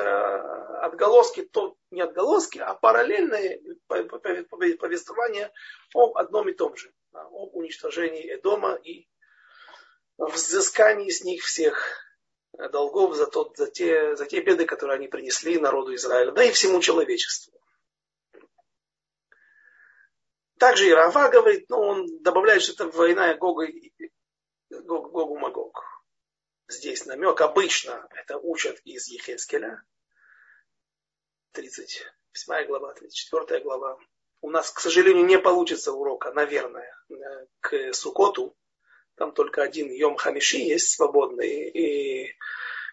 [0.83, 5.53] отголоски, то не отголоски, а параллельное повествование
[5.95, 9.07] об одном и том же, об уничтожении Эдома и
[10.19, 11.81] взыскании с них всех
[12.73, 16.53] долгов за, тот, за, те, за те беды, которые они принесли народу Израиля, да и
[16.53, 17.61] всему человечеству.
[20.59, 23.67] Также и Рава говорит, но он добавляет, что это война Гога,
[24.71, 25.83] Гогу Магог
[26.69, 27.41] здесь намек.
[27.41, 29.83] Обычно это учат из Ехескеля.
[31.53, 33.99] 38 глава, 34 глава.
[34.41, 36.93] У нас, к сожалению, не получится урока, наверное,
[37.61, 38.55] к Сукоту.
[39.15, 41.71] Там только один Йом Хамиши есть свободный.
[41.71, 42.37] И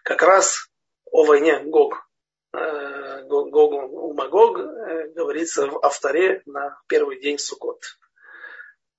[0.02, 0.70] как раз
[1.10, 2.08] о войне Гог.
[2.54, 7.82] Э, Гог у Магог э, говорится в авторе на первый день Сукот.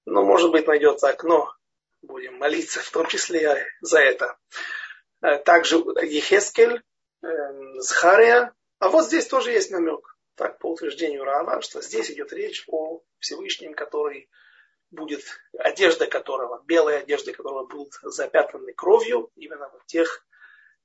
[0.05, 1.53] Но, может быть, найдется окно
[2.01, 4.37] будем молиться в том числе за это.
[5.21, 6.81] Э, также Ехескель,
[7.77, 8.53] Захария.
[8.79, 13.01] А вот здесь тоже есть намек, так по утверждению Рава, что здесь идет речь о
[13.19, 14.29] Всевышнем, который
[14.91, 15.23] будет,
[15.57, 20.25] одежда которого, белая одежда которого будут запятнаны кровью, именно в тех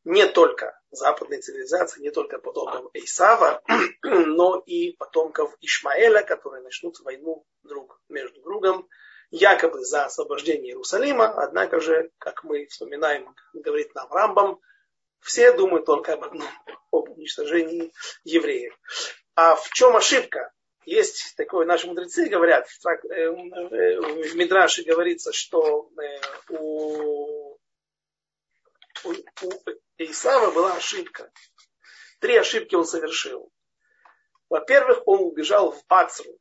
[0.05, 3.63] не только западной цивилизации, не только потомков Исава,
[4.03, 8.89] но и потомков Ишмаэля, которые начнут войну друг между другом
[9.31, 14.61] якобы за освобождение Иерусалима, однако же, как мы вспоминаем, говорит нам Рамбам,
[15.21, 16.49] все думают только об одном,
[16.91, 17.93] об уничтожении
[18.25, 18.77] евреев.
[19.35, 20.53] А в чем ошибка?
[20.87, 26.21] Есть такое, наши мудрецы говорят, в, э, э, Мидраше говорится, что э,
[26.59, 27.50] у,
[29.05, 29.53] у, у
[29.99, 31.31] Исава была ошибка.
[32.21, 33.51] Три ошибки он совершил.
[34.49, 36.39] Во-первых, он убежал в Бацру.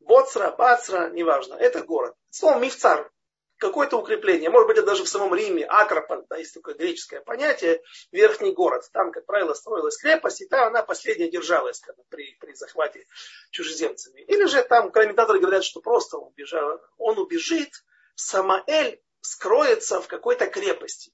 [0.00, 2.14] Боцра, Бацра, неважно, это город.
[2.30, 3.10] Слово мифцар,
[3.58, 4.50] какое-то укрепление.
[4.50, 8.88] Может быть, это даже в самом Риме, Акрополь, да, есть такое греческое понятие, верхний город.
[8.92, 13.06] Там, как правило, строилась крепость, и там она последняя держалась когда, при, при захвате
[13.50, 14.20] чужеземцами.
[14.22, 17.72] Или же там комментаторы говорят, что просто он, убежал, он убежит,
[18.14, 21.12] Самаэль скроется в какой-то крепости.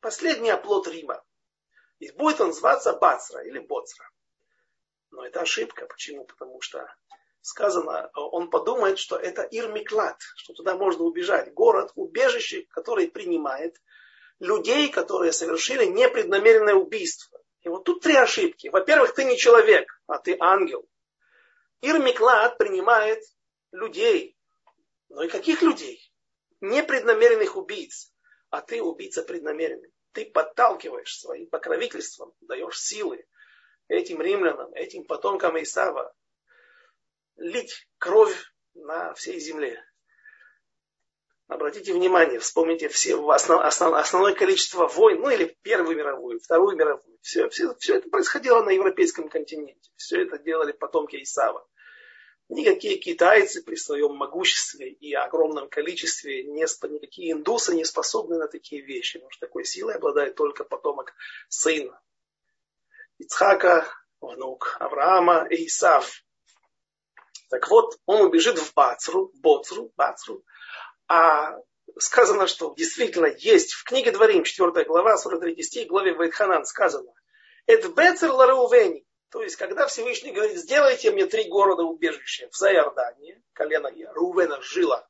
[0.00, 1.22] Последний оплот Рима.
[1.98, 4.08] И будет он зваться Бацра или Боцра.
[5.10, 5.86] Но это ошибка.
[5.86, 6.24] Почему?
[6.24, 6.86] Потому что
[7.42, 11.52] сказано, он подумает, что это Ирмиклад, что туда можно убежать.
[11.52, 13.76] Город, убежище, который принимает
[14.38, 17.38] людей, которые совершили непреднамеренное убийство.
[17.62, 18.68] И вот тут три ошибки.
[18.68, 20.88] Во-первых, ты не человек, а ты ангел.
[21.82, 23.22] Ирмиклад принимает
[23.72, 24.38] людей.
[25.08, 26.09] Но и каких людей?
[26.60, 28.12] Непреднамеренных убийц.
[28.50, 29.92] А ты убийца преднамеренный.
[30.12, 33.24] Ты подталкиваешь своим покровительством, даешь силы
[33.88, 36.14] этим римлянам, этим потомкам Исава,
[37.36, 38.36] лить кровь
[38.74, 39.82] на всей земле.
[41.46, 47.18] Обратите внимание, вспомните все основ, основ, основное количество войн, ну или Первую мировую, Вторую мировую.
[47.22, 49.90] Все, все, все это происходило на европейском континенте.
[49.96, 51.66] Все это делали потомки Исава.
[52.50, 58.82] Никакие китайцы при своем могуществе и огромном количестве, не, никакие индусы не способны на такие
[58.82, 59.18] вещи.
[59.18, 61.14] Потому что такой силой обладает только потомок
[61.48, 62.00] сына.
[63.18, 63.86] Ицхака,
[64.20, 66.24] внук Авраама и Исав.
[67.50, 70.44] Так вот, он убежит в Бацру, Боцру, Бацру,
[71.06, 71.56] а
[71.98, 77.12] сказано, что действительно есть в книге Дворим, 4 глава, 43 стих, главе Вайтханан сказано,
[77.66, 83.42] это Бецер Лареувени, то есть, когда Всевышний говорит, сделайте мне три города убежища в Зайордании,
[83.52, 85.08] колено Рувена жило,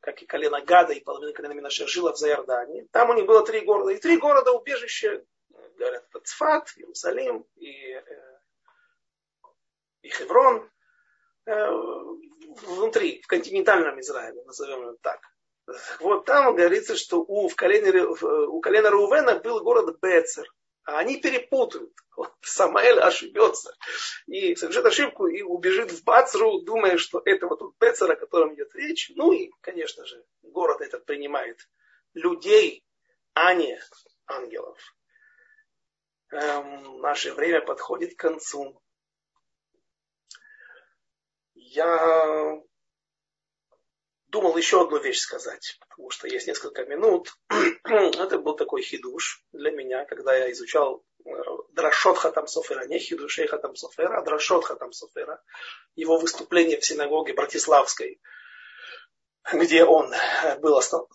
[0.00, 3.44] как и колено Гада и половина колена Минаша жила в Зайордании, там у них было
[3.44, 5.24] три города, и три города убежища,
[5.76, 8.32] говорят, это Цфат, Иерусалим и э,
[10.02, 10.68] и Хеврон,
[11.46, 11.70] э,
[12.66, 15.20] внутри, в континентальном Израиле, назовем его так.
[16.00, 20.52] Вот там говорится, что у, в колене, у колена Рувена был город Бецер.
[20.84, 21.92] А они перепутают.
[22.40, 23.76] Самаэль ошибется
[24.26, 28.54] и совершит ошибку и убежит в Бацру, думая, что это вот тут Бецер, о котором
[28.54, 29.12] идет речь.
[29.14, 31.68] Ну и, конечно же, город этот принимает
[32.14, 32.84] людей,
[33.34, 33.80] а не
[34.26, 34.78] ангелов.
[36.30, 38.82] Эм, наше время подходит к концу.
[41.54, 42.60] Я
[44.32, 47.28] думал еще одну вещь сказать, потому что есть несколько минут.
[47.84, 51.30] Это был такой хидуш для меня, когда я изучал э,
[51.72, 55.42] Драшот Хатам Софера, не хидушей Хатам Софера, а Драшот Хатам Софера,
[55.94, 58.20] его выступление в синагоге Братиславской,
[59.52, 60.10] где он
[60.60, 61.06] был основ...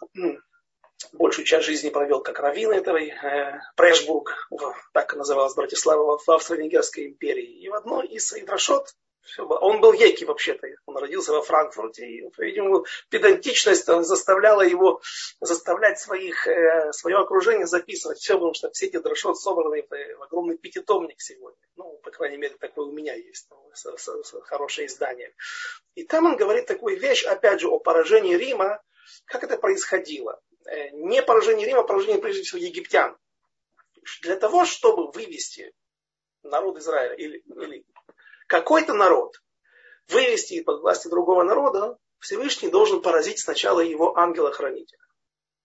[1.11, 4.47] большую часть жизни провел как раввин этой э, Прешбург,
[4.93, 7.63] так называлась Братислава в Австро-Венгерской империи.
[7.63, 8.93] И в одной из своих Драшот
[9.38, 10.67] он был еки вообще-то.
[10.86, 12.07] Он родился во Франкфурте.
[12.07, 15.01] И, видимо, педантичность заставляла его
[15.39, 20.57] заставлять своих, э, свое окружение записывать все, потому что все эти дрошот собраны в, огромный
[20.57, 21.59] пятитомник сегодня.
[21.75, 23.47] Ну, по крайней мере, такое у меня есть.
[23.49, 25.34] Ну, с, с, с, хорошее издание.
[25.95, 28.82] И там он говорит такую вещь, опять же, о поражении Рима.
[29.25, 30.41] Как это происходило?
[30.65, 33.17] Э, не поражение Рима, а поражение, прежде всего, египтян.
[34.21, 35.73] Для того, чтобы вывести
[36.43, 37.86] народ Израиля или, или
[38.48, 39.41] какой-то народ
[40.08, 45.00] вывести из-под власти другого народа, Всевышний должен поразить сначала его ангела-хранителя.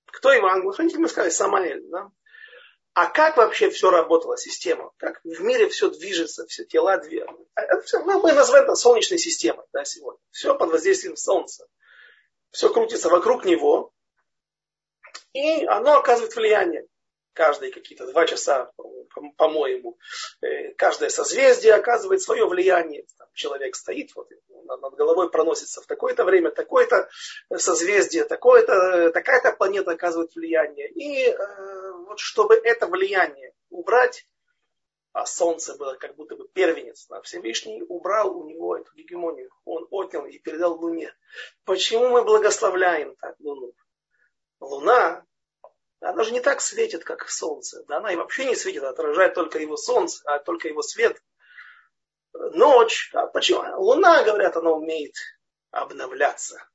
[0.07, 0.99] Кто его ангел-хранитель?
[0.99, 1.89] Мы сказали, Самаэль.
[1.89, 2.11] Да?
[2.95, 4.93] А как вообще все работала система?
[4.99, 8.01] Как в мире все движется, все тела движутся?
[8.01, 10.21] Ну, мы называем это солнечной системой да, сегодня.
[10.31, 11.67] Все под воздействием Солнца.
[12.51, 13.95] Все крутится вокруг него,
[15.33, 16.87] и оно оказывает влияние
[17.33, 18.71] каждые какие-то два часа,
[19.37, 19.99] по-моему,
[20.41, 23.07] э, каждое созвездие оказывает свое влияние.
[23.19, 24.29] Там человек стоит, вот,
[24.65, 27.09] над головой проносится в такое-то время такое-то
[27.57, 30.91] созвездие, такое-то, такая-то планета оказывает влияние.
[30.91, 34.27] И э, вот чтобы это влияние убрать,
[35.13, 39.51] а Солнце было как будто бы первенец, да, Всевышний убрал у него эту гегемонию.
[39.65, 41.15] Он отнял и передал Луне.
[41.65, 43.75] Почему мы благословляем так Луну?
[44.61, 45.25] Луна
[46.03, 47.85] она же не так светит, как солнце.
[47.87, 51.23] Да, она и вообще не светит, отражает только его солнце, а только его свет.
[52.33, 53.63] Ночь, а почему?
[53.81, 55.15] Луна, говорят, она умеет
[55.71, 56.69] обновляться.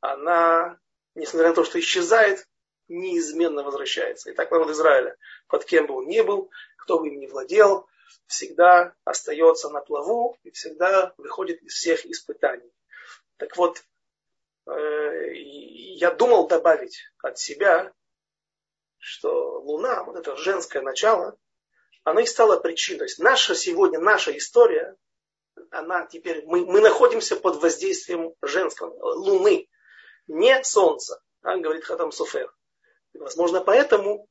[0.00, 0.78] Она,
[1.14, 2.46] несмотря на то, что исчезает,
[2.88, 4.30] неизменно возвращается.
[4.30, 7.86] И так народ Израиля, под кем бы он ни был, кто бы им ни владел,
[8.26, 12.72] всегда остается на плаву и всегда выходит из всех испытаний.
[13.36, 13.84] Так вот,
[14.66, 17.92] э, я думал добавить от себя
[18.98, 21.36] что Луна, вот это женское начало,
[22.04, 22.98] оно и стало причиной.
[22.98, 24.96] То есть наша сегодня, наша история,
[25.70, 29.68] она теперь, мы, мы находимся под воздействием женского, Луны,
[30.26, 32.52] не Солнца, а, говорит Хатам Суфер.
[33.12, 34.28] И, возможно, поэтому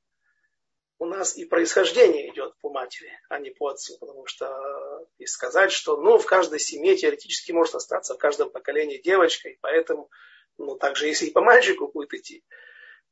[0.97, 3.97] у нас и происхождение идет по матери, а не по отцу.
[3.99, 9.01] Потому что и сказать, что ну, в каждой семье теоретически может остаться в каждом поколении
[9.01, 10.09] девочка, и поэтому
[10.57, 12.43] ну, также если и по мальчику будет идти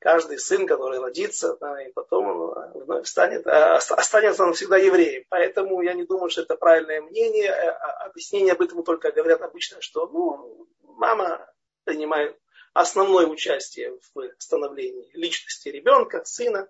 [0.03, 5.23] каждый сын, который родится, да, и потом он вновь станет, а, останется он всегда евреем.
[5.29, 7.47] Поэтому я не думаю, что это правильное мнение.
[7.47, 11.49] Э, а, объяснение об этом только говорят обычно, что ну, мама
[11.85, 12.37] принимает
[12.73, 16.69] основное участие в становлении личности ребенка, сына.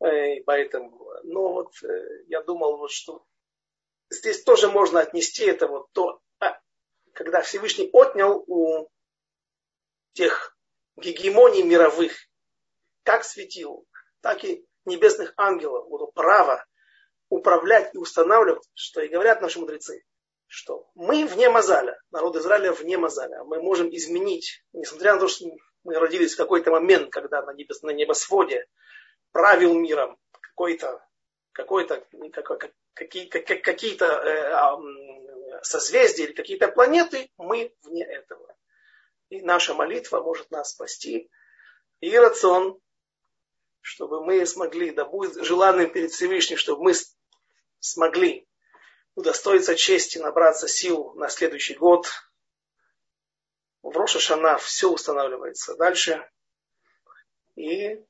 [0.00, 3.22] Э, и поэтому, но вот э, я думал, вот, что
[4.08, 6.22] здесь тоже можно отнести это вот то,
[7.12, 8.88] когда Всевышний отнял у
[10.14, 10.53] тех
[10.96, 12.12] гегемонии мировых,
[13.02, 13.86] как светил,
[14.20, 16.64] так и небесных ангелов, вот право
[17.28, 20.04] управлять и устанавливать, что и говорят наши мудрецы,
[20.46, 23.42] что мы вне Мазаля, народ Израиля вне Мазаля.
[23.44, 25.46] Мы можем изменить, несмотря на то, что
[25.82, 28.66] мы родились в какой-то момент, когда на, небес, на небосводе
[29.32, 31.04] правил миром какой-то
[31.54, 32.04] какой-то,
[32.94, 38.54] какие, какие-то э, созвездия или какие-то планеты, мы вне этого.
[39.34, 41.28] И наша молитва может нас спасти.
[41.98, 42.78] И рацион,
[43.80, 46.92] чтобы мы смогли, да будет желанным перед Всевышним, чтобы мы
[47.80, 48.46] смогли
[49.16, 52.06] удостоиться чести, набраться сил на следующий год.
[53.82, 56.24] В Роша Шана все устанавливается дальше.
[57.56, 58.00] И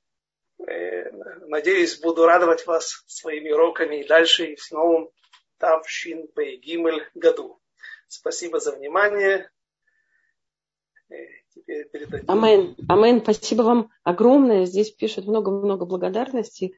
[0.59, 1.11] э,
[1.47, 5.11] надеюсь, буду радовать вас своими уроками и дальше, и в новом
[5.57, 7.62] Тавшин Гимель году.
[8.09, 9.51] Спасибо за внимание.
[12.27, 12.75] Амен.
[12.89, 13.21] Амен.
[13.21, 14.65] Спасибо вам огромное.
[14.67, 16.73] Здесь пишут много-много благодарностей.